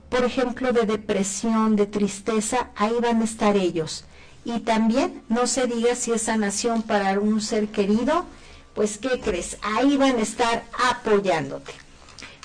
[0.10, 4.06] Por ejemplo, de depresión, de tristeza, ahí van a estar ellos.
[4.46, 8.26] Y también, no se diga si es sanación para un ser querido,
[8.74, 9.58] pues ¿qué crees?
[9.62, 11.74] Ahí van a estar apoyándote.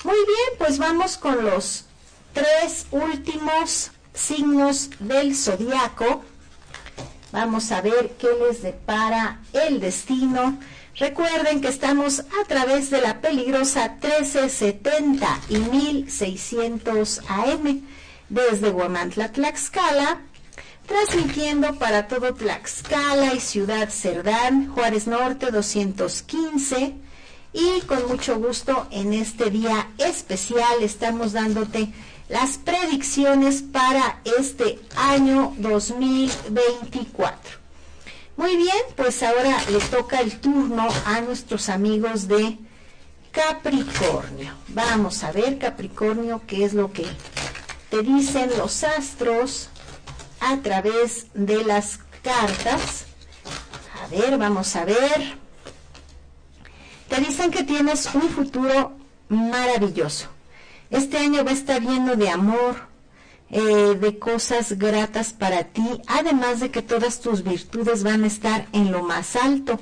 [0.03, 1.85] Muy bien, pues vamos con los
[2.35, 6.23] tres últimos signos del zodiaco.
[7.31, 10.59] Vamos a ver qué les depara el destino.
[10.97, 17.81] Recuerden que estamos a través de la peligrosa 1370 y 1600 AM
[18.29, 20.19] desde Guamantla, Tlaxcala,
[20.87, 26.95] transmitiendo para todo Tlaxcala y Ciudad Cerdán, Juárez Norte 215
[27.53, 31.93] y con mucho gusto en este día especial estamos dándote
[32.29, 37.65] las predicciones para este año 2024.
[38.37, 42.57] Muy bien, pues ahora le toca el turno a nuestros amigos de
[43.31, 44.53] Capricornio.
[44.69, 47.05] Vamos a ver, Capricornio, qué es lo que
[47.89, 49.69] te dicen los astros
[50.39, 53.05] a través de las cartas.
[54.03, 55.37] A ver, vamos a ver.
[57.07, 58.93] Te dicen que tienes un futuro
[59.29, 60.34] maravilloso.
[60.89, 62.75] Este año va a estar lleno de amor,
[63.49, 68.67] eh, de cosas gratas para ti, además de que todas tus virtudes van a estar
[68.71, 69.79] en lo más alto.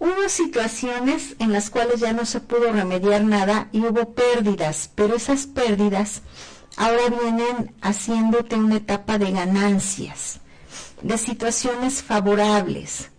[0.00, 5.16] Hubo situaciones en las cuales ya no se pudo remediar nada y hubo pérdidas, pero
[5.16, 6.22] esas pérdidas
[6.76, 10.40] ahora vienen haciéndote una etapa de ganancias,
[11.02, 13.10] de situaciones favorables.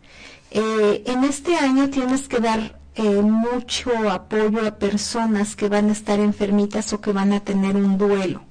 [0.51, 5.93] Eh, en este año tienes que dar eh, mucho apoyo a personas que van a
[5.93, 8.41] estar enfermitas o que van a tener un duelo.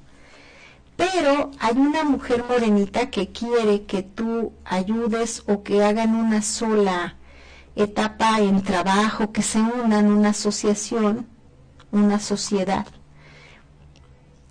[0.97, 7.17] Pero hay una mujer morenita que quiere que tú ayudes o que hagan una sola
[7.77, 11.27] etapa en trabajo, que se unan una asociación,
[11.93, 12.87] una sociedad.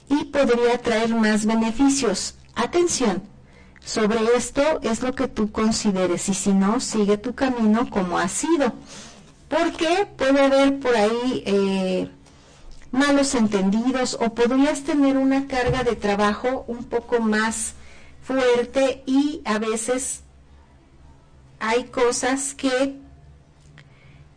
[0.09, 2.35] Y podría traer más beneficios.
[2.53, 3.23] Atención,
[3.83, 8.27] sobre esto es lo que tú consideres y si no, sigue tu camino como ha
[8.27, 8.73] sido
[9.49, 12.09] porque puede haber por ahí eh,
[12.91, 17.73] malos entendidos o podrías tener una carga de trabajo un poco más
[18.23, 20.21] fuerte y a veces
[21.59, 22.95] hay cosas que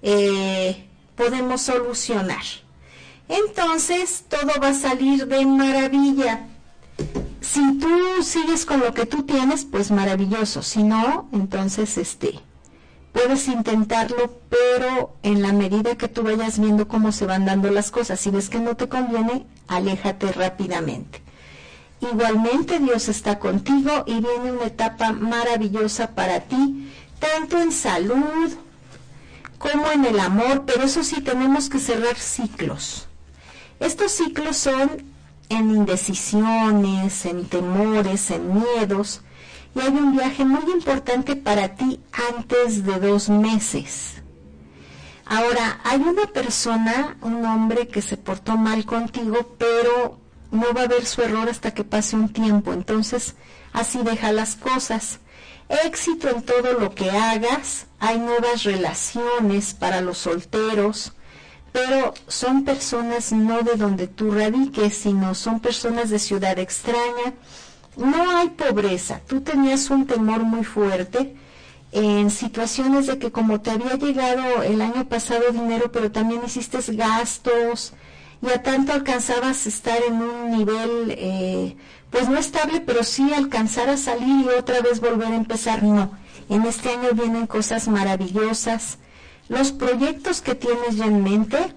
[0.02, 0.86] eh,
[1.16, 2.42] podemos solucionar.
[3.28, 6.46] Entonces todo va a salir de maravilla.
[7.40, 10.62] Si tú sigues con lo que tú tienes, pues maravilloso.
[10.62, 12.40] Si no, entonces este
[13.12, 17.90] puedes intentarlo, pero en la medida que tú vayas viendo cómo se van dando las
[17.90, 21.22] cosas, si ves que no te conviene, aléjate rápidamente.
[22.00, 28.56] Igualmente Dios está contigo y viene una etapa maravillosa para ti, tanto en salud
[29.58, 33.06] como en el amor, pero eso sí tenemos que cerrar ciclos.
[33.78, 35.04] Estos ciclos son
[35.50, 39.20] en indecisiones, en temores, en miedos,
[39.74, 42.00] y hay un viaje muy importante para ti
[42.36, 44.14] antes de dos meses.
[45.24, 50.18] Ahora, hay una persona, un hombre que se portó mal contigo, pero
[50.50, 52.72] no va a ver su error hasta que pase un tiempo.
[52.72, 53.36] Entonces,
[53.72, 55.20] así deja las cosas.
[55.84, 57.86] Éxito en todo lo que hagas.
[58.00, 61.12] Hay nuevas relaciones para los solteros,
[61.70, 67.34] pero son personas no de donde tú radiques, sino son personas de ciudad extraña
[67.96, 69.20] no hay pobreza.
[69.26, 71.34] Tú tenías un temor muy fuerte
[71.92, 76.78] en situaciones de que como te había llegado el año pasado dinero, pero también hiciste
[76.92, 77.92] gastos
[78.42, 81.76] y a tanto alcanzabas estar en un nivel, eh,
[82.10, 85.82] pues no estable, pero sí alcanzar a salir y otra vez volver a empezar.
[85.82, 86.12] No,
[86.48, 88.98] en este año vienen cosas maravillosas.
[89.48, 91.74] Los proyectos que tienes ya en mente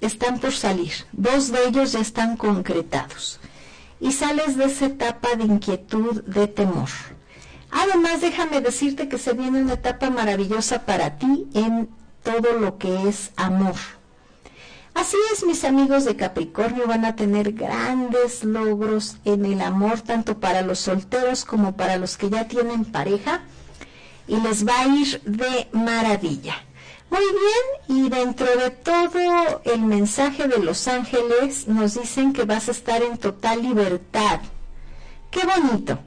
[0.00, 0.92] están por salir.
[1.12, 3.38] Dos de ellos ya están concretados.
[4.04, 6.90] Y sales de esa etapa de inquietud, de temor.
[7.70, 11.88] Además, déjame decirte que se viene una etapa maravillosa para ti en
[12.22, 13.76] todo lo que es amor.
[14.92, 20.38] Así es, mis amigos de Capricornio van a tener grandes logros en el amor, tanto
[20.38, 23.40] para los solteros como para los que ya tienen pareja,
[24.28, 26.56] y les va a ir de maravilla.
[27.14, 32.68] Muy bien, y dentro de todo el mensaje de los ángeles nos dicen que vas
[32.68, 34.40] a estar en total libertad.
[35.30, 35.98] Qué bonito.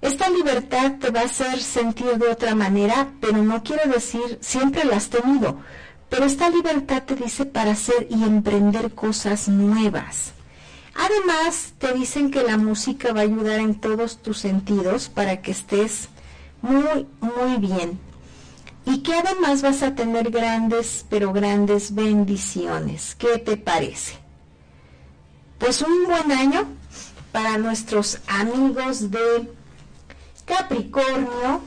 [0.00, 4.84] Esta libertad te va a hacer sentir de otra manera, pero no quiere decir siempre
[4.84, 5.58] la has tenido
[6.14, 10.32] pero esta libertad te dice para hacer y emprender cosas nuevas.
[10.94, 15.50] Además, te dicen que la música va a ayudar en todos tus sentidos para que
[15.50, 16.08] estés
[16.62, 17.98] muy, muy bien.
[18.86, 23.14] Y que además vas a tener grandes, pero grandes bendiciones.
[23.14, 24.18] ¿Qué te parece?
[25.58, 26.66] Pues un buen año
[27.32, 29.50] para nuestros amigos de
[30.44, 31.62] Capricornio,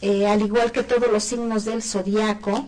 [0.00, 2.66] eh, al igual que todos los signos del zodiaco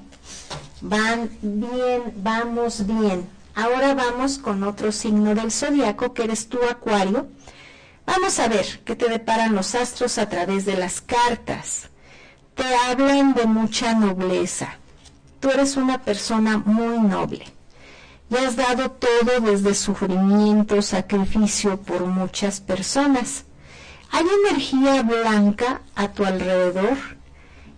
[0.81, 3.27] van bien, vamos bien.
[3.55, 7.27] Ahora vamos con otro signo del zodiaco que eres tú, Acuario.
[8.05, 11.89] Vamos a ver qué te deparan los astros a través de las cartas.
[12.57, 14.79] Te hablan de mucha nobleza.
[15.39, 17.45] Tú eres una persona muy noble.
[18.29, 23.45] Y has dado todo desde sufrimiento, sacrificio por muchas personas.
[24.11, 26.97] Hay energía blanca a tu alrededor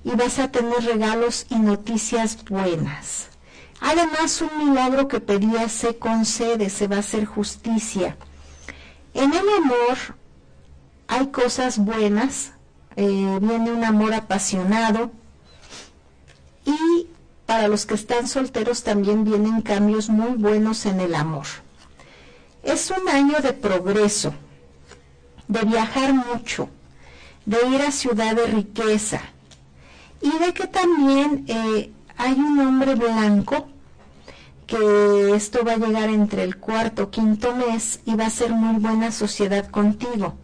[0.05, 3.29] y vas a tener regalos y noticias buenas.
[3.81, 8.17] Además, un milagro que pedías se concede, se va a hacer justicia.
[9.15, 9.99] En el amor
[11.09, 12.53] hay cosas buenas,
[13.01, 15.13] eh, viene un amor apasionado
[16.65, 17.07] y
[17.47, 21.47] para los que están solteros también vienen cambios muy buenos en el amor.
[22.65, 24.35] Es un año de progreso,
[25.47, 26.71] de viajar mucho,
[27.47, 29.21] de ir a ciudad de riqueza,
[30.21, 33.69] y de que también eh, hay un hombre blanco
[34.67, 38.51] que esto va a llegar entre el cuarto o quinto mes y va a ser
[38.51, 40.35] muy buena sociedad contigo.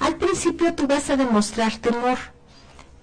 [0.00, 2.18] Al principio tú vas a demostrar temor,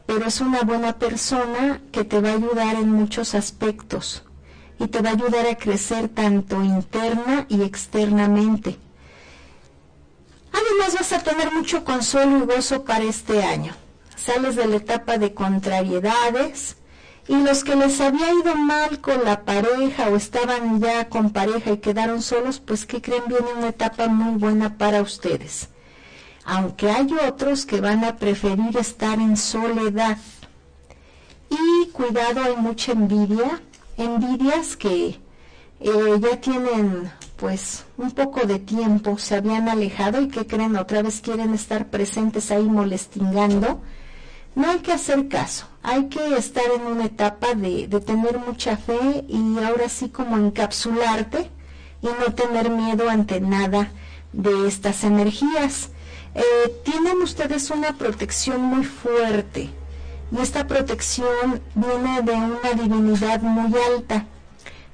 [0.05, 4.23] pero es una buena persona que te va a ayudar en muchos aspectos
[4.79, 8.77] y te va a ayudar a crecer tanto interna y externamente.
[10.51, 13.73] Además vas a tener mucho consuelo y gozo para este año
[14.15, 16.77] sales de la etapa de contrariedades
[17.27, 21.71] y los que les había ido mal con la pareja o estaban ya con pareja
[21.71, 25.69] y quedaron solos, pues que creen viene una etapa muy buena para ustedes.
[26.45, 30.17] Aunque hay otros que van a preferir estar en soledad.
[31.49, 33.61] Y cuidado, hay mucha envidia,
[33.97, 35.19] envidias que
[35.79, 41.01] eh, ya tienen pues un poco de tiempo, se habían alejado y que creen otra
[41.01, 43.81] vez quieren estar presentes ahí molestingando
[44.55, 49.25] no hay que hacer caso, hay que estar en una etapa de, tener mucha fe
[49.27, 51.49] y ahora sí como encapsularte
[52.01, 53.91] y no tener miedo ante nada
[54.31, 55.89] de estas energías.
[56.35, 59.69] Eh, tienen ustedes una protección muy fuerte
[60.31, 64.25] y esta protección viene de una divinidad muy alta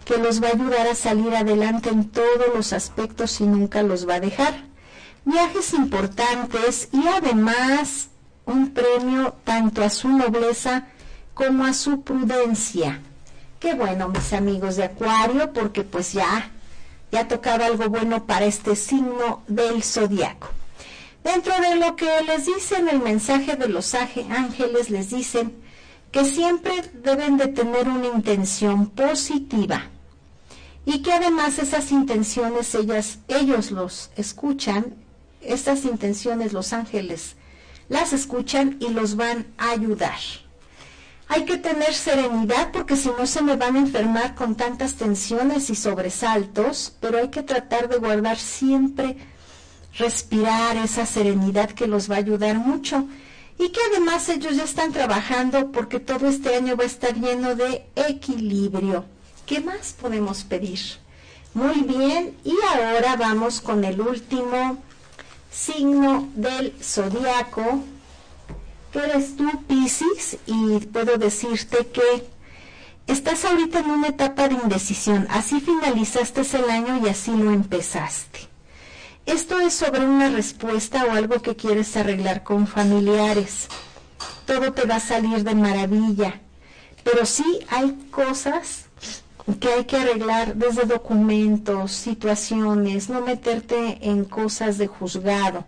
[0.06, 4.08] que los va a ayudar a salir adelante en todos los aspectos y nunca los
[4.08, 4.66] va a dejar.
[5.26, 8.10] Viajes importantes y además
[8.46, 10.88] un premio tanto a su nobleza
[11.34, 13.00] como a su prudencia.
[13.60, 16.52] Qué bueno, mis amigos de Acuario, porque pues ya,
[17.12, 20.61] ya tocaba algo bueno para este signo del zodiaco.
[21.24, 25.56] Dentro de lo que les dicen el mensaje de los ángeles, les dicen
[26.12, 29.84] que siempre deben de tener una intención positiva
[30.86, 34.96] y que además esas intenciones ellas, ellos los escuchan,
[35.42, 37.36] estas intenciones los ángeles
[37.92, 40.18] las escuchan y los van a ayudar.
[41.28, 45.70] Hay que tener serenidad porque si no se me van a enfermar con tantas tensiones
[45.70, 49.18] y sobresaltos, pero hay que tratar de guardar siempre,
[49.98, 53.06] respirar esa serenidad que los va a ayudar mucho
[53.58, 57.56] y que además ellos ya están trabajando porque todo este año va a estar lleno
[57.56, 59.06] de equilibrio.
[59.46, 60.80] ¿Qué más podemos pedir?
[61.54, 64.78] Muy bien, y ahora vamos con el último
[65.52, 67.84] signo del zodiaco,
[68.94, 72.26] que eres tú, Piscis, y puedo decirte que
[73.06, 75.28] estás ahorita en una etapa de indecisión.
[75.30, 78.51] Así finalizaste el año y así lo empezaste.
[79.32, 83.70] Esto es sobre una respuesta o algo que quieres arreglar con familiares.
[84.46, 86.42] Todo te va a salir de maravilla.
[87.06, 88.88] Pero sí hay cosas
[89.62, 95.64] que hay que arreglar desde documentos, situaciones, no meterte en cosas de juzgado.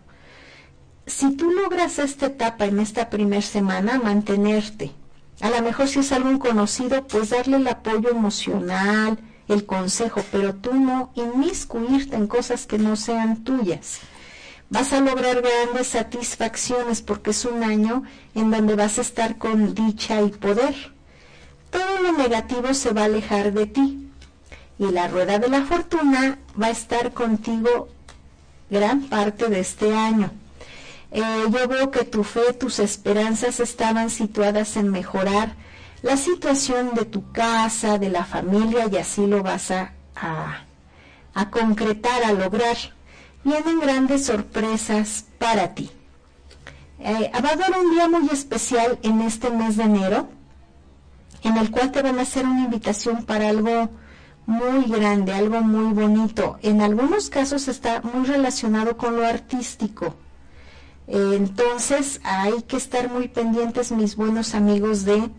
[1.06, 4.92] Si tú logras esta etapa en esta primera semana, mantenerte.
[5.40, 10.56] A lo mejor si es algún conocido, pues darle el apoyo emocional, el consejo, pero
[10.56, 14.00] tú no inmiscuirte en cosas que no sean tuyas.
[14.70, 18.04] Vas a lograr grandes satisfacciones porque es un año
[18.34, 20.94] en donde vas a estar con dicha y poder
[21.74, 24.08] todo lo negativo se va a alejar de ti
[24.78, 27.90] y la rueda de la fortuna va a estar contigo
[28.70, 30.32] gran parte de este año.
[31.12, 35.56] Eh, yo veo que tu fe, tus esperanzas estaban situadas en mejorar
[36.04, 39.94] la situación de tu casa, de la familia y así lo vas a,
[41.34, 42.78] a, concretar, a lograr.
[43.44, 45.90] Vienen grandes sorpresas para ti.
[47.00, 50.30] Eh, va a haber un día muy especial en este mes de enero
[51.44, 53.90] en el cual te van a hacer una invitación para algo
[54.46, 56.58] muy grande, algo muy bonito.
[56.62, 60.16] En algunos casos está muy relacionado con lo artístico.
[61.08, 65.30] entonces hay que estar muy pendientes, mis buenos amigos de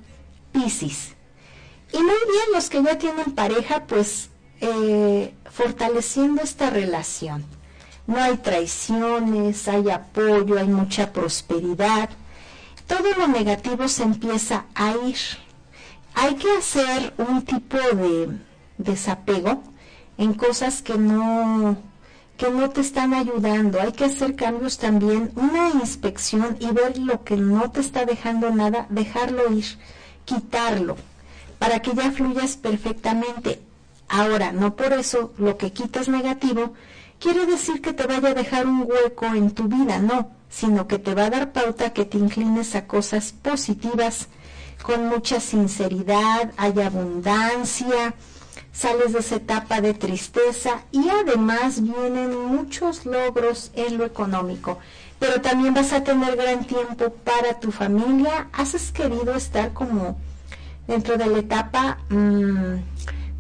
[0.54, 1.12] Pisces.
[1.92, 4.30] Y muy bien, los que ya tienen pareja, pues
[4.62, 7.44] eh, fortaleciendo esta relación.
[8.06, 12.08] No hay traiciones, hay apoyo, hay mucha prosperidad.
[12.86, 15.18] Todo lo negativo se empieza a ir
[16.14, 18.38] hay que hacer un tipo de
[18.78, 19.62] desapego
[20.16, 21.76] en cosas que no
[22.36, 23.80] que no te están ayudando.
[23.80, 28.50] Hay que hacer cambios también, una inspección y ver lo que no te está dejando
[28.50, 29.78] nada, dejarlo ir,
[30.24, 30.96] quitarlo,
[31.58, 33.60] para que ya fluyas perfectamente.
[34.08, 36.74] Ahora, no por eso lo que quitas negativo
[37.18, 40.98] quiere decir que te vaya a dejar un hueco en tu vida, no, sino que
[40.98, 44.28] te va a dar pauta que te inclines a cosas positivas
[44.82, 48.14] con mucha sinceridad, hay abundancia,
[48.70, 54.78] sales de esa etapa de tristeza y además vienen muchos logros en lo económico.
[55.24, 58.48] Pero también vas a tener gran tiempo para tu familia.
[58.52, 60.18] Has querido estar como
[60.86, 62.74] dentro de la etapa mm,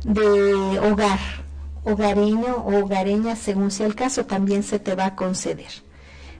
[0.04, 1.18] de hogar,
[1.84, 5.68] hogareño o hogareña, según sea el caso, también se te va a conceder.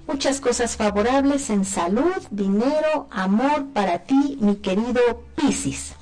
[0.07, 5.93] Muchas cosas favorables en salud, dinero, amor para ti, mi querido Piscis.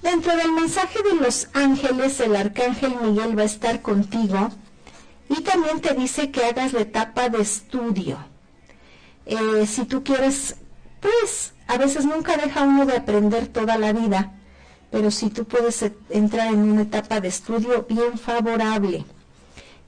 [0.00, 4.48] Dentro del mensaje de los ángeles, el arcángel Miguel va a estar contigo
[5.28, 8.31] y también te dice que hagas la etapa de estudio.
[9.26, 10.56] Eh, si tú quieres,
[11.00, 14.32] pues a veces nunca deja uno de aprender toda la vida,
[14.90, 19.04] pero si tú puedes entrar en una etapa de estudio bien favorable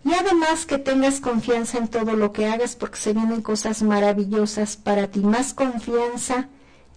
[0.04, 4.76] y además que tengas confianza en todo lo que hagas porque se vienen cosas maravillosas
[4.76, 5.20] para ti.
[5.20, 6.48] Más confianza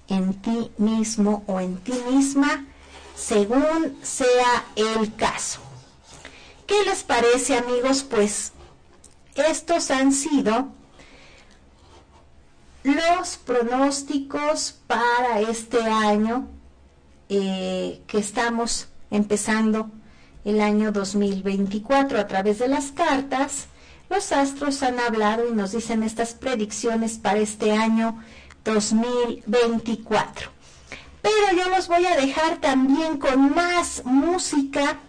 [0.10, 2.66] en ti mismo o en ti misma
[3.16, 5.60] según sea el caso.
[6.66, 8.04] ¿Qué les parece amigos?
[8.04, 8.52] Pues
[9.36, 10.68] estos han sido
[12.88, 16.48] los pronósticos para este año
[17.30, 19.92] eh, que estamos empezando
[20.46, 23.68] el año 2024 a través de las cartas.
[24.10, 28.24] Los astros han hablado y nos dicen estas predicciones para este año
[28.64, 30.50] 2024.
[31.22, 35.00] Pero yo los voy a dejar también con más música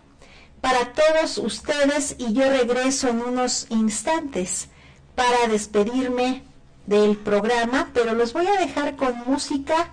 [0.61, 4.69] para todos ustedes y yo regreso en unos instantes
[5.15, 6.48] para despedirme
[6.89, 9.90] del programa, pero los voy a dejar con música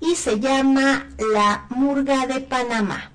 [0.00, 3.09] y se llama La Murga de Panamá.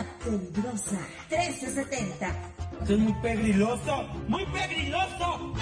[0.00, 0.98] La Peligrosa
[1.28, 2.34] 1370.
[2.88, 5.52] es muy pegriloso, muy pegriloso.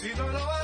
[0.00, 0.55] Si no lo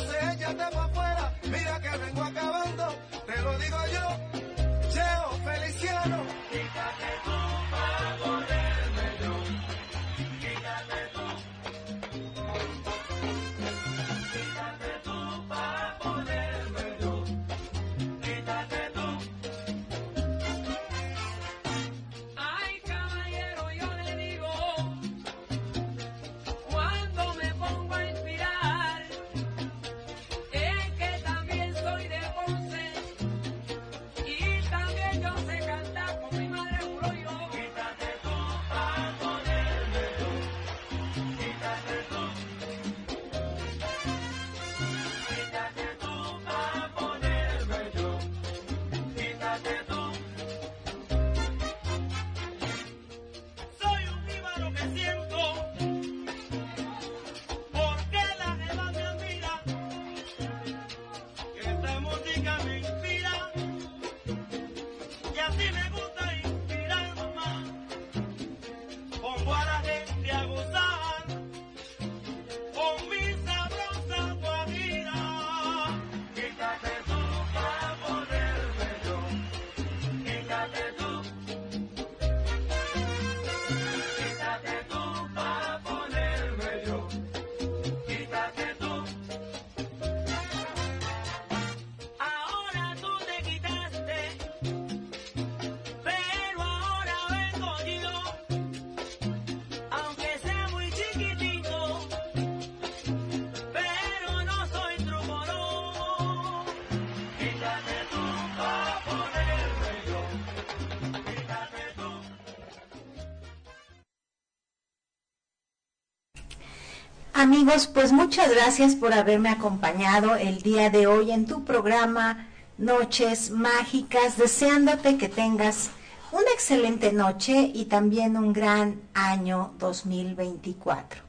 [117.42, 122.46] Amigos, pues muchas gracias por haberme acompañado el día de hoy en tu programa
[122.78, 125.90] Noches Mágicas, deseándote que tengas
[126.30, 131.20] una excelente noche y también un gran año 2024.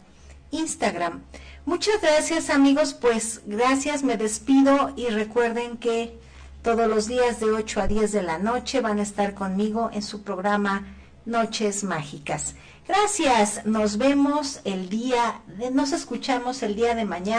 [0.50, 1.22] Instagram.
[1.64, 6.18] Muchas gracias amigos, pues gracias, me despido y recuerden que
[6.62, 10.02] todos los días de 8 a 10 de la noche van a estar conmigo en
[10.02, 10.84] su programa
[11.24, 12.56] Noches Mágicas.
[12.88, 17.34] Gracias, nos vemos el día, de, nos escuchamos el día de mañana.